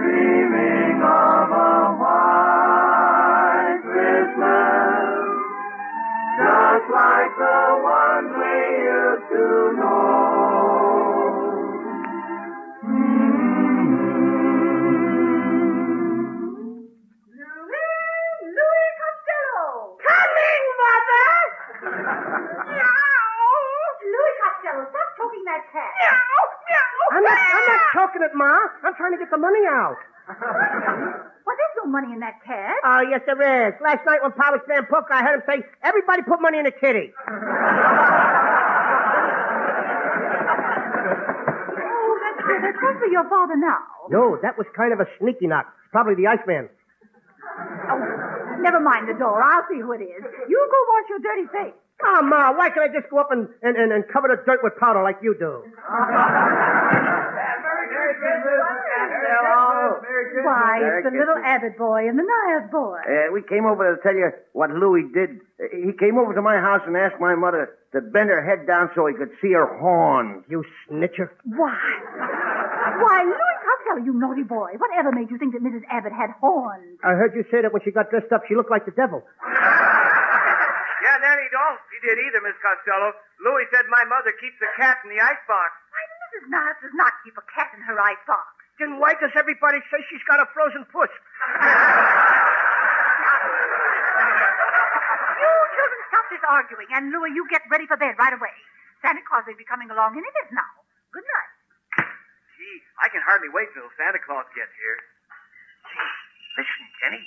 Louis, 17.31 18.31
Louis 18.43 18.91
Costello. 19.01 19.97
Coming, 20.03 20.65
Mother! 20.83 21.31
Louis 24.03 24.35
Costello, 24.43 24.83
stop 24.91 25.09
choking 25.17 25.45
that 25.47 25.63
cat. 25.71 25.95
I'm 27.15 27.23
not, 27.23 27.39
I'm 27.39 27.67
not 27.71 27.83
choking 27.95 28.23
it, 28.27 28.35
Ma. 28.35 28.51
I'm 28.83 28.95
trying 28.99 29.13
to 29.13 29.19
get 29.19 29.31
the 29.31 29.39
money 29.39 29.63
out. 29.71 29.99
Well, 31.51 31.57
there's 31.59 31.77
no 31.83 31.91
money 31.91 32.13
in 32.15 32.21
that 32.21 32.39
cash. 32.47 32.79
Oh, 32.85 33.01
yes, 33.11 33.23
there 33.27 33.35
is. 33.43 33.75
Last 33.83 34.07
night 34.07 34.23
when 34.23 34.31
Pa 34.39 34.53
was 34.55 34.61
playing 34.67 34.87
poker, 34.87 35.11
I 35.11 35.25
heard 35.25 35.43
him 35.43 35.47
say, 35.51 35.67
everybody 35.83 36.23
put 36.23 36.41
money 36.41 36.59
in 36.59 36.65
the 36.65 36.71
kitty. 36.71 37.11
Oh, 41.81 42.13
that's 42.23 42.41
good. 42.47 42.61
That's 42.63 42.79
good 42.79 42.97
for 43.03 43.07
your 43.11 43.27
father 43.29 43.57
now. 43.57 43.79
No, 44.11 44.39
that 44.43 44.57
was 44.59 44.67
kind 44.77 44.93
of 44.93 45.01
a 45.01 45.07
sneaky 45.19 45.47
knock. 45.47 45.67
It's 45.85 45.91
probably 45.93 46.15
the 46.15 46.27
Iceman. 46.29 46.69
Oh, 47.91 47.99
never 48.61 48.81
mind 48.81 49.09
the 49.09 49.15
door. 49.19 49.43
I'll 49.43 49.67
see 49.71 49.81
who 49.81 49.93
it 49.93 50.03
is. 50.03 50.23
You 50.49 50.69
go 50.71 50.79
wash 50.95 51.09
your 51.11 51.19
dirty 51.21 51.47
face. 51.51 51.75
Oh, 52.03 52.23
Ma, 52.23 52.53
why 52.57 52.71
can't 52.71 52.91
I 52.91 52.95
just 52.95 53.11
go 53.11 53.19
up 53.19 53.31
and, 53.31 53.49
and, 53.63 53.77
and, 53.77 53.93
and 53.93 54.05
cover 54.13 54.29
the 54.29 54.37
dirt 54.47 54.61
with 54.63 54.75
powder 54.79 55.03
like 55.03 55.19
you 55.23 55.35
do? 55.39 55.63
Why, 60.45 60.81
it's 60.85 61.05
the 61.09 61.17
little 61.17 61.39
Abbott 61.45 61.77
boy 61.79 62.09
and 62.09 62.19
the 62.19 62.25
Niles 62.25 62.71
boy. 62.71 63.01
Uh, 63.05 63.33
we 63.33 63.43
came 63.43 63.67
over 63.67 63.97
to 63.97 64.03
tell 64.03 64.15
you 64.15 64.31
what 64.53 64.71
Louis 64.71 65.09
did. 65.13 65.41
Uh, 65.61 65.69
he 65.73 65.93
came 65.99 66.19
over 66.19 66.35
to 66.35 66.43
my 66.43 66.57
house 66.57 66.83
and 66.87 66.97
asked 66.97 67.21
my 67.21 67.35
mother 67.35 67.77
to 67.93 68.01
bend 68.01 68.31
her 68.31 68.43
head 68.45 68.67
down 68.67 68.91
so 68.95 69.07
he 69.07 69.15
could 69.15 69.31
see 69.43 69.53
her 69.53 69.67
horns. 69.79 70.45
You 70.49 70.65
snitcher. 70.89 71.31
Why? 71.45 71.79
Why, 73.01 73.25
Louis 73.25 73.59
Costello, 73.65 74.05
you 74.05 74.13
naughty 74.15 74.45
boy. 74.45 74.77
Whatever 74.79 75.13
made 75.13 75.31
you 75.31 75.39
think 75.39 75.53
that 75.55 75.63
Mrs. 75.63 75.83
Abbott 75.91 76.13
had 76.13 76.31
horns? 76.41 76.99
I 77.05 77.13
heard 77.19 77.35
you 77.35 77.45
say 77.51 77.63
that 77.63 77.73
when 77.73 77.83
she 77.83 77.91
got 77.91 78.11
dressed 78.11 78.33
up, 78.33 78.43
she 78.49 78.55
looked 78.55 78.71
like 78.71 78.85
the 78.85 78.93
devil. 78.95 79.23
Yeah, 81.01 81.17
that 81.17 81.41
he 81.41 81.49
don't. 81.49 81.81
She 81.91 81.99
did 82.07 82.21
either, 82.23 82.45
Miss 82.45 82.55
Costello. 82.61 83.17
Louis 83.41 83.65
said 83.73 83.89
my 83.89 84.05
mother 84.05 84.37
keeps 84.37 84.61
a 84.61 84.69
cat 84.77 85.01
in 85.03 85.09
the 85.11 85.19
icebox. 85.19 85.73
Why, 85.91 86.05
Mrs. 86.29 86.45
Niles 86.53 86.77
does 86.85 86.93
not 86.95 87.13
keep 87.25 87.35
a 87.41 87.45
cat 87.51 87.73
in 87.73 87.81
her 87.89 87.97
icebox. 87.99 88.60
Then 88.81 88.97
why 88.97 89.13
does 89.21 89.31
everybody 89.37 89.79
say 89.93 90.01
she's 90.09 90.25
got 90.25 90.41
a 90.41 90.49
frozen 90.57 90.89
puss? 90.89 91.13
You 95.41 95.49
children 95.73 96.01
stop 96.13 96.27
this 96.29 96.45
arguing, 96.45 96.89
and 96.93 97.09
Louis, 97.13 97.33
you 97.33 97.45
get 97.49 97.65
ready 97.73 97.87
for 97.89 97.97
bed 97.97 98.17
right 98.21 98.33
away. 98.37 98.53
Santa 99.01 99.25
Claus 99.25 99.45
may 99.49 99.57
be 99.57 99.65
coming 99.65 99.89
along 99.89 100.13
any 100.13 100.29
minute 100.29 100.53
now. 100.53 100.69
Good 101.13 101.25
night. 101.25 101.53
Gee, 102.61 102.79
I 103.01 103.09
can 103.09 103.25
hardly 103.25 103.49
wait 103.49 103.73
till 103.73 103.89
Santa 103.97 104.21
Claus 104.21 104.45
gets 104.53 104.73
here. 104.77 104.99
Gee, 105.89 106.13
listen, 106.61 106.85
Kenny. 107.01 107.23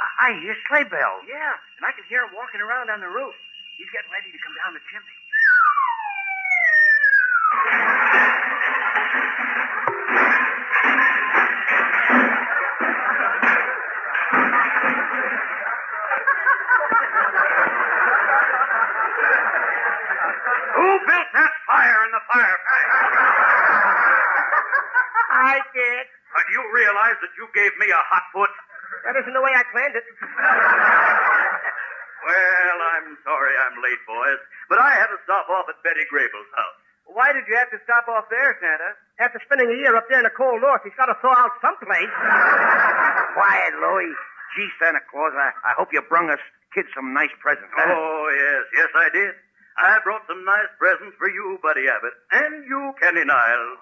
I, 0.00 0.32
I 0.32 0.40
hear 0.40 0.56
sleigh 0.72 0.88
bells. 0.88 1.28
Yeah, 1.28 1.52
and 1.76 1.84
I 1.84 1.92
can 1.92 2.08
hear 2.08 2.24
him 2.24 2.32
walking 2.32 2.64
around 2.64 2.88
on 2.88 3.04
the 3.04 3.10
roof. 3.12 3.36
He's 3.76 3.90
getting 3.92 4.08
ready 4.08 4.32
to 4.32 4.40
come 4.40 4.54
down 4.56 4.72
the 4.72 4.80
chimney. 4.88 5.18
Fire 22.34 22.50
in 22.50 22.58
the 22.58 22.62
fireplace? 22.66 23.94
I 25.34 25.54
did. 25.70 26.04
But 26.34 26.46
you 26.50 26.60
realize 26.74 27.16
that 27.22 27.30
you 27.38 27.46
gave 27.54 27.70
me 27.78 27.86
a 27.94 28.02
hot 28.10 28.26
foot? 28.34 28.50
That 29.06 29.14
isn't 29.22 29.34
the 29.34 29.42
way 29.42 29.54
I 29.54 29.62
planned 29.70 29.94
it. 29.94 30.04
Well, 32.24 32.78
I'm 32.96 33.20
sorry 33.20 33.52
I'm 33.68 33.76
late, 33.84 34.00
boys, 34.08 34.40
but 34.72 34.80
I 34.80 34.96
had 34.96 35.12
to 35.12 35.20
stop 35.28 35.44
off 35.52 35.68
at 35.68 35.76
Betty 35.84 36.08
Grable's 36.08 36.48
house. 36.56 36.80
Why 37.04 37.36
did 37.36 37.44
you 37.44 37.52
have 37.60 37.68
to 37.68 37.76
stop 37.84 38.08
off 38.08 38.32
there, 38.32 38.56
Santa? 38.64 38.96
After 39.20 39.36
spending 39.44 39.68
a 39.68 39.76
year 39.76 39.92
up 39.92 40.08
there 40.08 40.24
in 40.24 40.26
the 40.26 40.32
cold 40.32 40.64
north, 40.64 40.80
he's 40.88 40.96
got 40.96 41.12
to 41.12 41.20
thaw 41.20 41.36
out 41.36 41.52
someplace. 41.60 42.08
Quiet, 43.36 43.76
Louis. 43.76 44.16
Gee, 44.56 44.72
Santa 44.80 45.04
Claus, 45.12 45.36
I, 45.36 45.52
I 45.68 45.76
hope 45.76 45.92
you 45.92 46.00
brung 46.08 46.32
us 46.32 46.40
kids 46.72 46.88
some 46.96 47.12
nice 47.12 47.30
presents. 47.44 47.68
Oh, 47.76 48.24
yes, 48.32 48.62
yes, 48.72 48.90
I 48.96 49.08
did. 49.12 49.36
I 49.78 49.98
brought 50.04 50.22
some 50.28 50.44
nice 50.44 50.68
presents 50.78 51.16
for 51.18 51.28
you, 51.28 51.58
Buddy 51.62 51.88
Abbott, 51.88 52.12
and 52.32 52.64
you, 52.68 52.92
Kenny 53.00 53.24
Niles. 53.24 53.78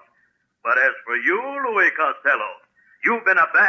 But 0.64 0.78
as 0.78 0.92
for 1.04 1.16
you, 1.16 1.36
Louis 1.68 1.90
Costello, 1.96 2.50
you've 3.04 3.24
been 3.24 3.38
a 3.38 3.46
bad 3.52 3.68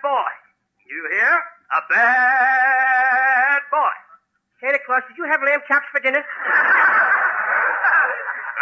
boy. 0.00 0.30
You 0.88 1.08
hear? 1.12 1.42
A 1.74 1.80
bad 1.90 3.60
boy. 3.70 3.92
Santa 4.62 4.78
Claus, 4.86 5.02
did 5.10 5.18
you 5.18 5.24
have 5.28 5.42
lamb 5.42 5.60
chops 5.68 5.86
for 5.92 6.00
dinner? 6.00 6.24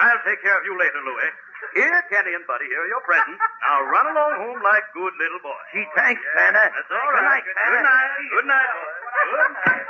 I'll 0.02 0.18
take 0.26 0.42
care 0.42 0.58
of 0.58 0.64
you 0.66 0.74
later, 0.74 0.98
Louis. 1.06 1.30
Here, 1.78 2.02
Kenny 2.11 2.35
and 2.35 2.42
Buddy, 2.50 2.66
here 2.66 2.82
are 2.82 2.90
your 2.90 3.00
presents. 3.06 3.38
Now 3.38 3.87
run 3.87 4.11
along 4.11 4.35
home 4.42 4.58
like 4.66 4.82
good 4.92 5.14
little 5.14 5.38
boys. 5.40 5.62
Gee, 5.72 5.87
thanks, 5.94 6.18
Santa. 6.35 6.58
That's 6.74 6.90
all 6.90 6.98
Good 7.14 7.22
right. 7.22 7.38
night, 7.38 7.46
Santa. 7.46 7.70
Good 7.70 7.87
night. 7.87 8.11
Good 8.35 8.46
night, 8.50 8.66
boys. 8.74 8.98
Good 9.30 9.54
night. 9.62 9.87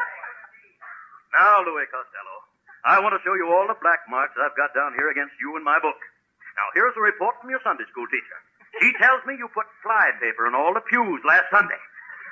Now, 1.32 1.64
Louis 1.64 1.88
Costello, 1.88 2.36
I 2.84 3.00
want 3.00 3.16
to 3.16 3.22
show 3.24 3.32
you 3.32 3.48
all 3.48 3.64
the 3.64 3.78
black 3.80 4.04
marks 4.12 4.36
I've 4.36 4.52
got 4.52 4.76
down 4.76 4.92
here 4.92 5.08
against 5.08 5.32
you 5.40 5.56
in 5.56 5.64
my 5.64 5.80
book. 5.80 5.96
Now, 6.60 6.68
here's 6.76 6.92
a 6.92 7.00
report 7.00 7.40
from 7.40 7.48
your 7.48 7.64
Sunday 7.64 7.88
school 7.88 8.04
teacher. 8.12 8.38
She 8.84 8.92
tells 9.02 9.24
me 9.24 9.40
you 9.40 9.48
put 9.48 9.64
fly 9.80 10.12
paper 10.20 10.44
in 10.44 10.52
all 10.52 10.76
the 10.76 10.84
pews 10.84 11.24
last 11.24 11.48
Sunday. 11.48 11.80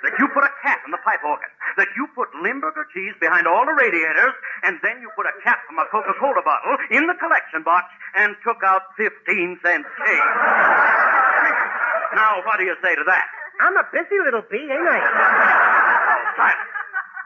That 0.04 0.16
you 0.16 0.28
put 0.32 0.44
a 0.44 0.52
cat 0.64 0.80
in 0.84 0.92
the 0.92 1.00
pipe 1.04 1.20
organ. 1.24 1.48
That 1.76 1.88
you 1.92 2.08
put 2.16 2.32
Limburger 2.32 2.88
cheese 2.92 3.12
behind 3.20 3.44
all 3.44 3.68
the 3.68 3.76
radiators. 3.76 4.32
And 4.64 4.80
then 4.80 5.00
you 5.04 5.12
put 5.12 5.28
a 5.28 5.34
cap 5.44 5.60
from 5.68 5.76
a 5.76 5.84
Coca-Cola 5.92 6.40
bottle 6.40 6.76
in 6.88 7.04
the 7.04 7.16
collection 7.20 7.60
box 7.60 7.84
and 8.16 8.32
took 8.40 8.64
out 8.64 8.96
15 8.96 9.60
cent 9.60 9.84
change. 9.84 10.28
now, 12.16 12.40
what 12.48 12.56
do 12.56 12.64
you 12.64 12.76
say 12.80 12.96
to 12.96 13.04
that? 13.12 13.28
I'm 13.60 13.76
a 13.76 13.84
busy 13.92 14.16
little 14.24 14.40
bee, 14.48 14.72
ain't 14.72 14.88
I? 14.88 15.00
Silence. 16.36 16.72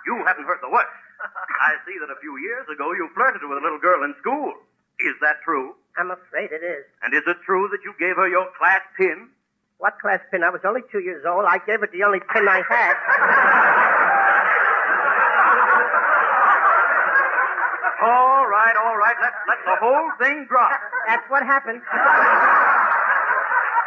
You 0.07 0.19
haven't 0.27 0.47
heard 0.47 0.59
the 0.59 0.71
worst. 0.71 0.91
I 1.61 1.79
see 1.87 1.97
that 2.01 2.11
a 2.11 2.19
few 2.21 2.37
years 2.39 2.67
ago 2.69 2.93
you 2.93 3.09
flirted 3.15 3.43
with 3.43 3.59
a 3.59 3.63
little 3.63 3.79
girl 3.79 4.03
in 4.05 4.15
school. 4.21 4.53
Is 5.01 5.15
that 5.23 5.43
true? 5.45 5.75
I'm 5.97 6.11
afraid 6.11 6.51
it 6.51 6.63
is. 6.63 6.85
And 7.03 7.15
is 7.15 7.23
it 7.27 7.39
true 7.47 7.69
that 7.71 7.83
you 7.85 7.95
gave 7.99 8.17
her 8.17 8.29
your 8.29 8.49
class 8.59 8.83
pin? 8.99 9.31
What 9.79 9.99
class 10.01 10.21
pin? 10.31 10.43
I 10.43 10.51
was 10.51 10.63
only 10.65 10.83
two 10.91 11.01
years 11.01 11.25
old. 11.27 11.45
I 11.47 11.59
gave 11.67 11.81
her 11.81 11.91
the 11.91 12.03
only 12.03 12.21
pin 12.21 12.47
I 12.49 12.63
had. 12.67 12.95
All 18.05 18.45
right, 18.45 18.77
all 18.85 18.99
right. 19.01 19.17
Let, 19.17 19.33
let 19.49 19.61
the 19.65 19.77
whole 19.81 20.11
thing 20.21 20.45
drop. 20.45 20.77
That's 21.09 21.25
what 21.31 21.41
happened. 21.43 21.81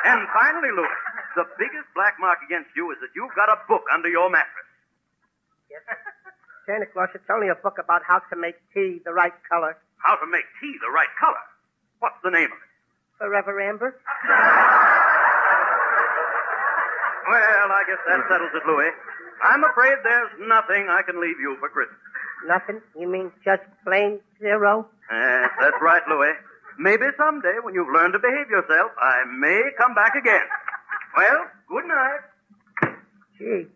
And 0.05 0.19
finally, 0.33 0.73
Louis, 0.73 0.97
the 1.35 1.45
biggest 1.59 1.85
black 1.93 2.17
mark 2.19 2.39
against 2.41 2.73
you 2.75 2.89
is 2.91 2.97
that 3.01 3.13
you've 3.13 3.35
got 3.35 3.49
a 3.49 3.61
book 3.69 3.83
under 3.93 4.09
your 4.09 4.29
mattress. 4.31 4.65
Yes. 5.69 5.83
Santa 6.67 6.85
Claus, 6.85 7.09
it's 7.15 7.23
only 7.31 7.47
a 7.47 7.55
book 7.55 7.77
about 7.81 8.03
how 8.05 8.19
to 8.29 8.35
make 8.35 8.55
tea 8.73 8.99
the 9.03 9.13
right 9.13 9.33
color. 9.49 9.77
How 10.03 10.15
to 10.19 10.27
make 10.29 10.43
tea 10.61 10.75
the 10.83 10.91
right 10.93 11.09
color. 11.19 11.41
What's 11.99 12.19
the 12.23 12.29
name 12.29 12.51
of 12.51 12.59
it? 12.59 12.69
Forever 13.17 13.59
Amber. 13.61 13.95
Well, 17.27 17.67
I 17.75 17.83
guess 17.85 17.99
that 18.07 18.23
settles 18.31 18.51
it, 18.55 18.63
Louis. 18.65 18.89
I'm 19.43 19.61
afraid 19.65 19.95
there's 20.01 20.31
nothing 20.47 20.87
I 20.89 21.01
can 21.03 21.19
leave 21.19 21.35
you 21.41 21.57
for 21.59 21.67
Christmas. 21.67 21.99
Nothing? 22.47 22.79
You 22.97 23.07
mean 23.11 23.31
just 23.43 23.63
plain 23.83 24.21
zero? 24.39 24.87
Yes, 25.11 25.49
that's 25.59 25.75
right, 25.81 26.01
Louis. 26.07 26.31
Maybe 26.79 27.03
someday, 27.17 27.59
when 27.63 27.73
you've 27.73 27.91
learned 27.91 28.13
to 28.13 28.19
behave 28.19 28.49
yourself, 28.49 28.91
I 29.01 29.25
may 29.27 29.59
come 29.77 29.93
back 29.93 30.15
again. 30.15 30.47
Well, 31.17 31.47
good 31.67 31.85
night. 31.85 32.95
Gee, 33.37 33.67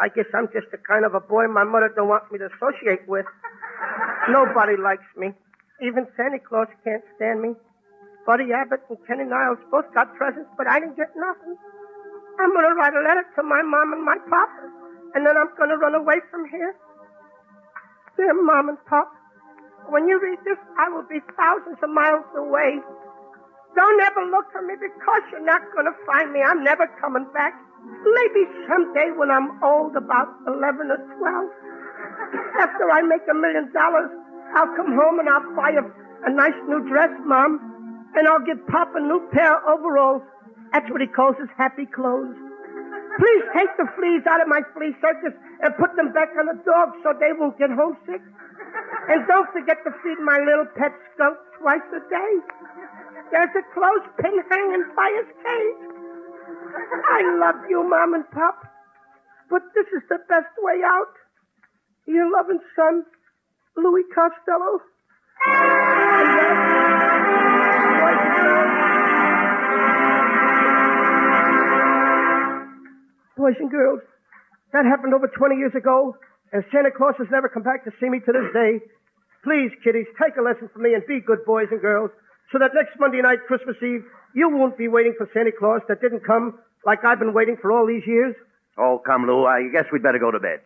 I 0.00 0.08
guess 0.08 0.26
I'm 0.34 0.46
just 0.54 0.70
the 0.70 0.78
kind 0.78 1.04
of 1.04 1.14
a 1.14 1.20
boy 1.20 1.46
my 1.50 1.64
mother 1.64 1.90
don't 1.94 2.08
want 2.08 2.30
me 2.30 2.38
to 2.38 2.46
associate 2.54 3.02
with. 3.08 3.26
Nobody 4.30 4.78
likes 4.78 5.06
me. 5.16 5.34
Even 5.82 6.06
Santa 6.16 6.38
Claus 6.38 6.70
can't 6.84 7.02
stand 7.16 7.42
me. 7.42 7.54
Buddy 8.26 8.52
Abbott 8.52 8.84
and 8.90 8.98
Kenny 9.06 9.24
Niles 9.24 9.58
both 9.70 9.86
got 9.94 10.14
presents, 10.14 10.50
but 10.56 10.68
I 10.68 10.78
didn't 10.78 10.96
get 10.96 11.10
nothing. 11.16 11.56
I'm 12.38 12.54
gonna 12.54 12.74
write 12.78 12.94
a 12.94 13.02
letter 13.02 13.26
to 13.36 13.42
my 13.42 13.62
mom 13.62 13.92
and 13.92 14.04
my 14.04 14.18
pop, 14.30 14.50
and 15.14 15.26
then 15.26 15.34
I'm 15.34 15.50
gonna 15.58 15.78
run 15.78 15.94
away 15.94 16.20
from 16.30 16.46
here. 16.50 16.74
Dear 18.16 18.34
Mom 18.34 18.68
and 18.68 18.78
Pop, 18.86 19.10
when 19.88 20.06
you 20.06 20.20
read 20.20 20.38
this, 20.44 20.58
I 20.78 20.88
will 20.90 21.06
be 21.08 21.18
thousands 21.38 21.78
of 21.82 21.90
miles 21.90 22.26
away. 22.36 22.78
Don't 23.74 24.00
ever 24.02 24.26
look 24.26 24.50
for 24.52 24.62
me 24.62 24.74
because 24.74 25.22
you're 25.30 25.44
not 25.44 25.62
gonna 25.74 25.94
find 26.06 26.32
me. 26.32 26.42
I'm 26.42 26.62
never 26.62 26.86
coming 27.00 27.26
back. 27.32 27.54
Maybe 27.98 28.42
someday 28.68 29.10
when 29.16 29.30
I'm 29.30 29.62
old, 29.62 29.96
about 29.96 30.28
11 30.46 30.90
or 30.90 31.00
12. 31.18 31.68
After 32.60 32.90
I 32.90 33.02
make 33.02 33.24
a 33.30 33.34
million 33.34 33.72
dollars, 33.72 34.10
I'll 34.54 34.72
come 34.76 34.92
home 34.94 35.18
and 35.18 35.28
I'll 35.28 35.54
buy 35.54 35.72
a, 35.76 35.84
a 36.26 36.30
nice 36.32 36.56
new 36.68 36.86
dress, 36.88 37.10
Mom. 37.24 37.60
And 38.14 38.26
I'll 38.26 38.44
give 38.44 38.58
Pop 38.68 38.94
a 38.96 39.00
new 39.00 39.28
pair 39.32 39.56
of 39.56 39.78
overalls. 39.78 40.22
That's 40.72 40.88
what 40.90 41.00
he 41.00 41.06
calls 41.06 41.36
his 41.38 41.50
happy 41.56 41.86
clothes. 41.86 42.36
Please 43.18 43.44
take 43.52 43.72
the 43.76 43.86
fleas 43.98 44.22
out 44.30 44.40
of 44.40 44.48
my 44.48 44.62
flea 44.72 44.94
circus 45.02 45.34
and 45.60 45.74
put 45.76 45.94
them 45.96 46.12
back 46.12 46.30
on 46.38 46.46
the 46.46 46.58
dogs 46.62 46.96
so 47.02 47.12
they 47.18 47.34
won't 47.34 47.58
get 47.58 47.70
homesick. 47.70 48.22
And 49.08 49.26
don't 49.26 49.50
forget 49.52 49.82
to 49.84 49.90
feed 50.02 50.20
my 50.22 50.38
little 50.38 50.66
pet 50.76 50.92
skunk 51.14 51.36
twice 51.58 51.84
a 51.92 52.02
day. 52.08 52.32
There's 53.32 53.54
a 53.58 53.64
clothespin 53.74 54.34
hanging 54.48 54.86
by 54.94 55.08
his 55.18 55.28
cage. 55.42 55.97
I 56.48 57.20
love 57.38 57.68
you, 57.68 57.84
Mom 57.88 58.14
and 58.14 58.24
Pop. 58.30 58.64
But 59.50 59.62
this 59.74 59.86
is 59.96 60.02
the 60.08 60.18
best 60.28 60.52
way 60.60 60.80
out. 60.84 61.12
Your 62.06 62.30
loving 62.30 62.60
son, 62.76 63.04
Louis 63.76 64.04
Costello. 64.14 64.80
Boys 73.36 73.56
and 73.60 73.70
girls, 73.70 74.00
that 74.72 74.84
happened 74.84 75.14
over 75.14 75.28
20 75.28 75.56
years 75.56 75.72
ago, 75.76 76.16
and 76.52 76.64
Santa 76.72 76.90
Claus 76.90 77.14
has 77.18 77.28
never 77.30 77.48
come 77.48 77.62
back 77.62 77.84
to 77.84 77.92
see 78.00 78.08
me 78.08 78.20
to 78.20 78.32
this 78.32 78.52
day. 78.52 78.80
Please, 79.44 79.70
kiddies, 79.84 80.08
take 80.20 80.36
a 80.36 80.42
lesson 80.42 80.68
from 80.72 80.82
me 80.82 80.94
and 80.94 81.04
be 81.06 81.20
good 81.20 81.44
boys 81.46 81.68
and 81.70 81.80
girls, 81.80 82.10
so 82.52 82.58
that 82.58 82.74
next 82.74 82.98
Monday 82.98 83.22
night, 83.22 83.38
Christmas 83.46 83.76
Eve, 83.80 84.04
you 84.34 84.48
won't 84.50 84.76
be 84.78 84.88
waiting 84.88 85.14
for 85.16 85.28
Santa 85.32 85.52
Claus 85.52 85.80
that 85.88 86.00
didn't 86.00 86.24
come 86.24 86.58
like 86.84 87.04
I've 87.04 87.18
been 87.18 87.34
waiting 87.34 87.56
for 87.60 87.72
all 87.72 87.86
these 87.86 88.06
years. 88.06 88.34
Oh, 88.78 89.00
come, 89.04 89.26
Lou. 89.26 89.44
I 89.44 89.68
guess 89.72 89.86
we'd 89.92 90.02
better 90.02 90.18
go 90.18 90.30
to 90.30 90.38
bed. 90.38 90.60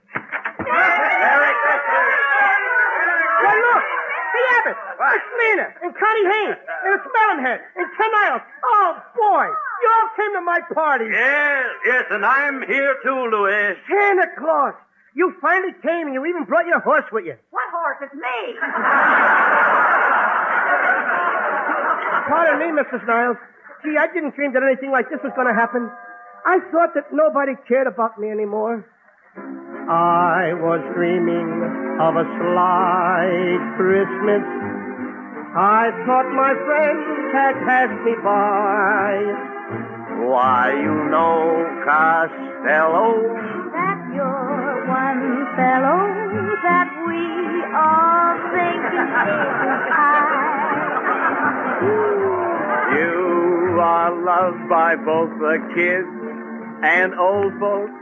Why, 3.43 3.57
look! 3.59 3.85
The 4.33 4.43
Abbott! 4.61 4.77
It's 5.17 5.31
Lena 5.41 5.67
and 5.83 5.93
Connie 5.97 6.27
Haynes 6.31 6.59
and 6.85 6.95
it's 6.95 7.09
Melonhead 7.11 7.59
and 7.77 7.87
Ken 7.97 8.11
Niles. 8.13 8.43
Oh, 8.65 8.97
boy! 9.17 9.47
You 9.83 9.89
all 9.91 10.09
came 10.17 10.33
to 10.35 10.41
my 10.43 10.61
party. 10.75 11.07
Yes, 11.11 11.67
yes, 11.85 12.05
and 12.11 12.25
I'm 12.25 12.63
here 12.67 12.97
too, 13.03 13.29
Louis. 13.33 13.75
Santa 13.89 14.27
Claus! 14.39 14.75
You 15.15 15.35
finally 15.43 15.75
came 15.83 16.07
and 16.07 16.15
you 16.15 16.25
even 16.27 16.45
brought 16.45 16.67
your 16.67 16.81
horse 16.81 17.05
with 17.13 17.27
you. 17.27 17.37
What 17.51 17.65
horse? 17.73 17.99
It's 18.01 18.15
me. 18.15 18.59
Pardon 22.43 22.75
me, 22.75 22.83
Mrs. 22.83 23.07
Niles. 23.07 23.37
Gee, 23.85 23.95
I 23.99 24.07
didn't 24.13 24.35
dream 24.35 24.53
that 24.55 24.63
anything 24.67 24.91
like 24.91 25.09
this 25.11 25.21
was 25.23 25.33
going 25.37 25.47
to 25.47 25.55
happen. 25.55 25.89
I 26.45 26.59
thought 26.73 26.91
that 26.95 27.13
nobody 27.13 27.53
cared 27.69 27.87
about 27.87 28.19
me 28.19 28.31
anymore. 28.31 28.83
I 29.87 30.51
was 30.59 30.83
dreaming 30.95 31.47
of 32.03 32.17
a 32.19 32.27
sly 32.27 33.31
Christmas. 33.79 34.43
I 35.55 35.95
thought 36.03 36.27
my 36.35 36.51
friends 36.67 37.07
had 37.31 37.55
passed 37.63 38.01
me 38.03 38.15
by. 38.27 39.23
Why, 40.27 40.75
you 40.83 40.95
know, 41.15 41.63
Costello. 41.87 43.23
That 43.71 44.03
you're 44.15 44.83
one 44.91 45.47
fellow 45.55 46.11
that 46.67 46.91
we 47.07 47.23
all 47.71 48.35
think 48.51 48.83
is 48.99 49.15
high. 49.95 50.43
You 52.93 53.79
are 53.81 54.13
loved 54.13 54.69
by 54.69 54.97
both 54.97 55.31
the 55.39 55.57
kids 55.75 56.09
and 56.85 57.15
old 57.15 57.55
folks, 57.59 57.93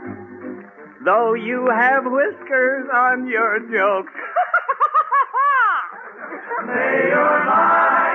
though 1.05 1.33
you 1.33 1.69
have 1.69 2.03
whiskers 2.05 2.89
on 2.93 3.25
your 3.27 3.59
jokes. 3.59 4.11
May 6.67 7.07
your 7.09 7.45
life 7.45 8.10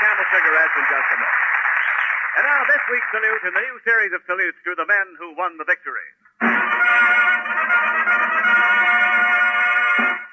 Camel 0.00 0.26
Cigarettes 0.32 0.76
in 0.80 0.86
just 0.88 1.08
a 1.12 1.16
moment. 1.20 1.44
And 2.40 2.44
now 2.48 2.60
this 2.64 2.84
week's 2.88 3.10
salute 3.12 3.42
in 3.44 3.52
the 3.52 3.64
new 3.68 3.76
series 3.84 4.12
of 4.16 4.24
salutes 4.24 4.56
to 4.64 4.72
the 4.72 4.88
men 4.88 5.06
who 5.20 5.36
won 5.36 5.60
the 5.60 5.68
victory. 5.68 6.08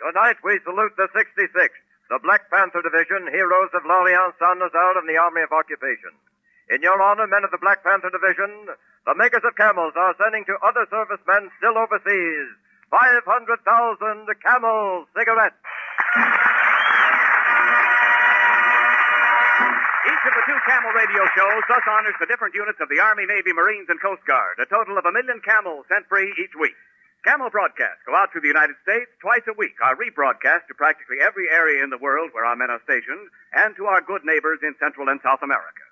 Tonight 0.08 0.40
we 0.40 0.56
salute 0.64 0.96
the 0.96 1.12
66th, 1.12 1.84
the 2.08 2.20
Black 2.24 2.48
Panther 2.48 2.80
Division, 2.80 3.28
heroes 3.28 3.68
of 3.76 3.84
Lorient 3.84 4.40
Saint 4.40 4.56
Nazaire 4.56 5.04
and 5.04 5.10
the 5.10 5.20
Army 5.20 5.44
of 5.44 5.52
Occupation. 5.52 6.16
In 6.72 6.80
your 6.80 6.96
honor, 7.04 7.28
men 7.28 7.44
of 7.44 7.52
the 7.52 7.60
Black 7.60 7.84
Panther 7.84 8.08
Division, 8.08 8.72
the 9.04 9.16
makers 9.20 9.44
of 9.44 9.60
camels 9.60 9.92
are 10.00 10.16
sending 10.16 10.48
to 10.48 10.56
other 10.64 10.88
servicemen 10.88 11.52
still 11.60 11.76
overseas 11.76 12.48
500,000 12.88 14.32
camel 14.40 15.04
cigarettes. 15.12 15.60
Camel 20.88 21.04
radio 21.04 21.28
shows 21.36 21.64
thus 21.68 21.84
honors 21.84 22.16
the 22.16 22.32
different 22.32 22.56
units 22.56 22.80
of 22.80 22.88
the 22.88 23.04
Army, 23.04 23.28
Navy, 23.28 23.52
Marines, 23.52 23.92
and 23.92 24.00
Coast 24.00 24.24
Guard, 24.24 24.56
a 24.56 24.64
total 24.72 24.96
of 24.96 25.04
a 25.04 25.12
million 25.12 25.44
camels 25.44 25.84
sent 25.92 26.08
free 26.08 26.32
each 26.40 26.56
week. 26.56 26.80
Camel 27.28 27.52
broadcasts 27.52 28.00
go 28.08 28.16
out 28.16 28.32
to 28.32 28.40
the 28.40 28.48
United 28.48 28.80
States 28.88 29.12
twice 29.20 29.44
a 29.52 29.56
week, 29.60 29.76
are 29.84 30.00
rebroadcast 30.00 30.64
to 30.72 30.80
practically 30.80 31.20
every 31.20 31.52
area 31.52 31.84
in 31.84 31.92
the 31.92 32.00
world 32.00 32.32
where 32.32 32.48
our 32.48 32.56
men 32.56 32.72
are 32.72 32.80
stationed, 32.88 33.28
and 33.52 33.76
to 33.76 33.84
our 33.84 34.00
good 34.00 34.24
neighbors 34.24 34.64
in 34.64 34.80
Central 34.80 35.12
and 35.12 35.20
South 35.28 35.44
America. 35.44 35.84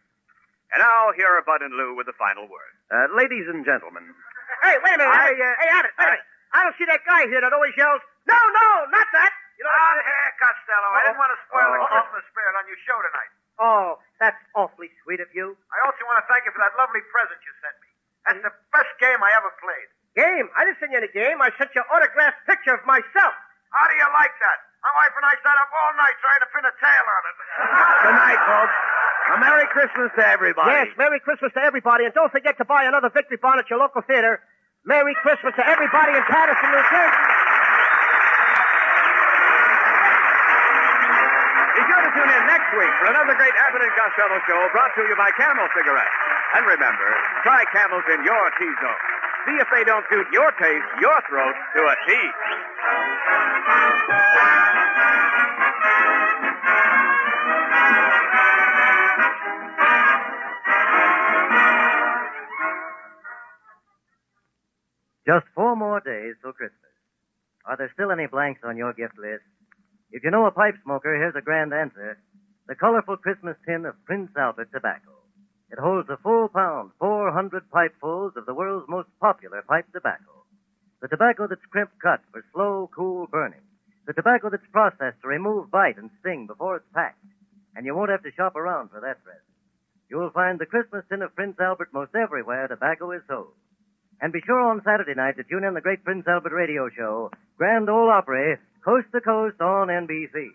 And 0.71 0.79
now, 0.79 1.12
here 1.12 1.27
are 1.27 1.43
Bud 1.43 1.60
and 1.60 1.75
Lou 1.75 1.91
with 1.99 2.08
the 2.08 2.15
final 2.15 2.47
word. 2.47 2.71
Uh, 2.88 3.12
ladies 3.19 3.51
and 3.51 3.67
gentlemen, 3.67 4.08
Hey, 4.63 4.79
wait 4.79 4.95
a 4.95 5.03
minute. 5.03 5.12
I, 5.12 5.27
uh, 5.36 5.43
hey, 5.60 5.69
Abbott, 5.75 5.91
wait 5.99 6.08
a 6.08 6.12
minute. 6.15 6.27
I 6.55 6.63
don't 6.63 6.75
see 6.79 6.88
that 6.88 7.03
guy 7.03 7.27
here 7.27 7.43
that 7.43 7.51
always 7.51 7.75
yells, 7.75 7.99
no, 8.31 8.39
no, 8.39 8.67
not 8.95 9.12
that. 9.12 9.31
You 9.60 9.67
know, 9.67 9.75
On 9.75 9.97
here, 9.99 10.31
Costello. 10.39 10.88
I 10.95 10.99
didn't 11.12 11.19
want 11.19 11.31
to 11.36 11.39
spoil 11.51 11.67
the 11.67 11.79
Oh, 11.84 11.84
oh, 11.84 11.91
Christmas 11.99 12.23
spirit 12.31 12.55
on 12.55 12.63
your 12.71 12.79
show 12.88 12.95
tonight. 13.03 13.31
Oh, 13.60 14.00
that's 14.20 14.39
awfully 14.56 14.91
sweet 15.04 15.20
of 15.24 15.32
you. 15.32 15.56
I 15.72 15.78
also 15.88 16.04
want 16.08 16.20
to 16.24 16.26
thank 16.28 16.44
you 16.48 16.52
for 16.52 16.60
that 16.63 16.76
lovely 16.76 17.04
present 17.12 17.39
you 17.44 17.52
sent 17.63 17.76
me. 17.84 17.89
That's 18.28 18.41
the 18.41 18.54
best 18.74 18.91
game 19.00 19.20
I 19.22 19.32
ever 19.38 19.52
played. 19.62 19.88
Game? 20.15 20.48
I 20.56 20.63
didn't 20.63 20.80
send 20.80 20.96
you 20.96 21.00
any 21.00 21.12
game. 21.12 21.44
I 21.44 21.52
sent 21.60 21.76
you 21.76 21.84
an 21.84 21.89
autographed 21.91 22.44
picture 22.48 22.74
of 22.76 22.84
myself. 22.88 23.36
How 23.76 23.86
do 23.91 23.96
you 24.00 24.08
like 24.15 24.32
that? 24.39 24.58
My 24.86 24.91
wife 25.04 25.13
and 25.18 25.26
I 25.28 25.36
sat 25.44 25.58
up 25.60 25.70
all 25.72 25.91
night 26.00 26.15
trying 26.24 26.41
to 26.46 26.50
pin 26.56 26.63
a 26.63 26.74
tail 26.80 27.06
on 27.06 27.22
it. 27.28 27.36
good 28.08 28.18
night, 28.22 28.41
folks. 28.48 28.76
A 29.26 29.36
Merry 29.41 29.68
Christmas 29.74 30.10
to 30.15 30.24
everybody. 30.24 30.72
Yes, 30.72 30.88
Merry 30.96 31.20
Christmas 31.20 31.52
to 31.58 31.62
everybody, 31.62 32.06
and 32.06 32.13
don't 32.13 32.32
forget 32.32 32.56
to 32.62 32.65
buy 32.65 32.86
another 32.86 33.10
Victory 33.10 33.41
Bond 33.41 33.60
at 33.60 33.68
your 33.70 33.80
local 33.82 34.06
theater. 34.06 34.39
Merry 34.86 35.18
Christmas 35.26 35.58
to 35.58 35.65
everybody 35.65 36.13
in 36.13 36.24
Paterson, 36.30 36.70
New 36.70 36.86
Jersey. 36.86 37.35
Be 41.76 41.84
sure 41.84 42.02
to 42.08 42.12
tune 42.16 42.32
in 42.32 42.44
next 42.48 42.72
week 42.80 42.94
for 43.04 43.12
another 43.12 43.36
great 43.36 43.52
Abbott 43.68 43.84
and 43.84 43.92
Costello 44.00 44.40
show 44.48 44.62
brought 44.72 44.96
to 44.96 45.04
you 45.04 45.16
by 45.20 45.28
Camel 45.36 45.68
Cigarettes. 45.76 46.16
And 46.56 46.64
remember, 46.64 47.10
try 47.44 47.68
Camels 47.76 48.08
in 48.16 48.24
your 48.24 48.46
T-zone. 48.56 49.04
See 49.44 49.60
if 49.60 49.68
they 49.76 49.84
don't 49.84 50.06
suit 50.08 50.26
your 50.32 50.52
taste, 50.56 50.88
your 51.04 51.20
throat, 51.28 51.52
to 51.76 51.82
a 51.84 51.96
T. 52.08 52.16
Just 65.28 65.46
four 65.54 65.76
more 65.76 66.00
days 66.00 66.36
till 66.42 66.54
Christmas. 66.54 66.80
Are 67.66 67.76
there 67.76 67.92
still 67.94 68.12
any 68.12 68.28
blanks 68.28 68.62
on 68.64 68.78
your 68.78 68.94
gift 68.94 69.18
list? 69.18 69.44
If 70.15 70.23
you 70.23 70.32
know 70.32 70.45
a 70.45 70.51
pipe 70.51 70.75
smoker, 70.82 71.13
here's 71.13 71.36
a 71.36 71.43
grand 71.43 71.73
answer. 71.73 72.17
The 72.67 72.75
colorful 72.75 73.17
Christmas 73.17 73.58
tin 73.67 73.84
of 73.86 73.99
Prince 74.06 74.32
Albert 74.38 74.71
tobacco. 74.71 75.12
It 75.69 75.78
holds 75.78 76.08
a 76.10 76.15
full 76.15 76.47
pound, 76.47 76.91
400 76.99 77.69
pipefuls 77.69 78.32
of 78.38 78.45
the 78.45 78.54
world's 78.54 78.88
most 78.88 79.10
popular 79.19 79.62
pipe 79.67 79.91
tobacco. 79.91 80.45
The 81.01 81.10
tobacco 81.10 81.47
that's 81.47 81.65
crimp 81.69 81.91
cut 82.01 82.21
for 82.32 82.45
slow, 82.54 82.89
cool 82.95 83.28
burning. 83.28 83.60
The 84.08 84.13
tobacco 84.13 84.49
that's 84.49 84.63
processed 84.71 85.19
to 85.21 85.28
remove 85.28 85.69
bite 85.69 85.97
and 85.97 86.10
sting 86.21 86.47
before 86.47 86.78
it's 86.78 86.93
packed. 86.93 87.19
And 87.75 87.86
you 87.86 87.93
won't 87.93 88.10
have 88.10 88.23
to 88.23 88.32
shop 88.32 88.56
around 88.56 88.91
for 88.91 89.01
that 89.01 89.21
present. 89.21 89.43
You'll 90.10 90.30
find 90.30 90.60
the 90.60 90.65
Christmas 90.65 91.04
tin 91.10 91.23
of 91.23 91.36
Prince 91.36 91.60
Albert 91.60 91.89
most 91.91 92.15
everywhere 92.15 92.69
tobacco 92.69 93.12
is 93.12 93.21
sold. 93.28 93.51
And 94.21 94.32
be 94.34 94.41
sure 94.45 94.60
on 94.60 94.82
Saturday 94.84 95.13
night 95.13 95.38
to 95.38 95.43
tune 95.43 95.63
in 95.63 95.73
the 95.73 95.82
great 95.82 96.04
Prince 96.04 96.25
Albert 96.28 96.54
radio 96.54 96.89
show, 96.89 97.32
Grand 97.58 97.89
Ole 97.89 98.10
Opry, 98.10 98.58
coast 98.84 99.08
to 99.13 99.21
coast 99.21 99.60
on 99.62 99.88
NBC. 99.88 100.51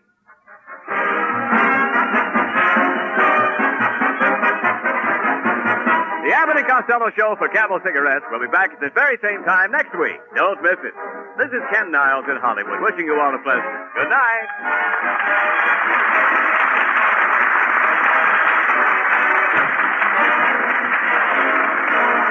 The 6.20 6.36
Abbott 6.36 6.56
and 6.58 6.66
Costello 6.68 7.10
Show 7.16 7.34
for 7.38 7.48
Camel 7.48 7.80
Cigarettes 7.82 8.24
will 8.30 8.40
be 8.40 8.46
back 8.52 8.70
at 8.72 8.80
the 8.80 8.90
very 8.94 9.18
same 9.22 9.42
time 9.44 9.72
next 9.72 9.92
week. 9.98 10.20
Don't 10.36 10.62
miss 10.62 10.78
it. 10.84 10.94
This 11.38 11.48
is 11.48 11.62
Ken 11.72 11.90
Niles 11.90 12.24
in 12.28 12.36
Hollywood, 12.36 12.80
wishing 12.80 13.06
you 13.06 13.18
all 13.18 13.34
a 13.34 13.42
pleasant 13.42 13.66
good 13.96 14.08
night. 14.08 15.99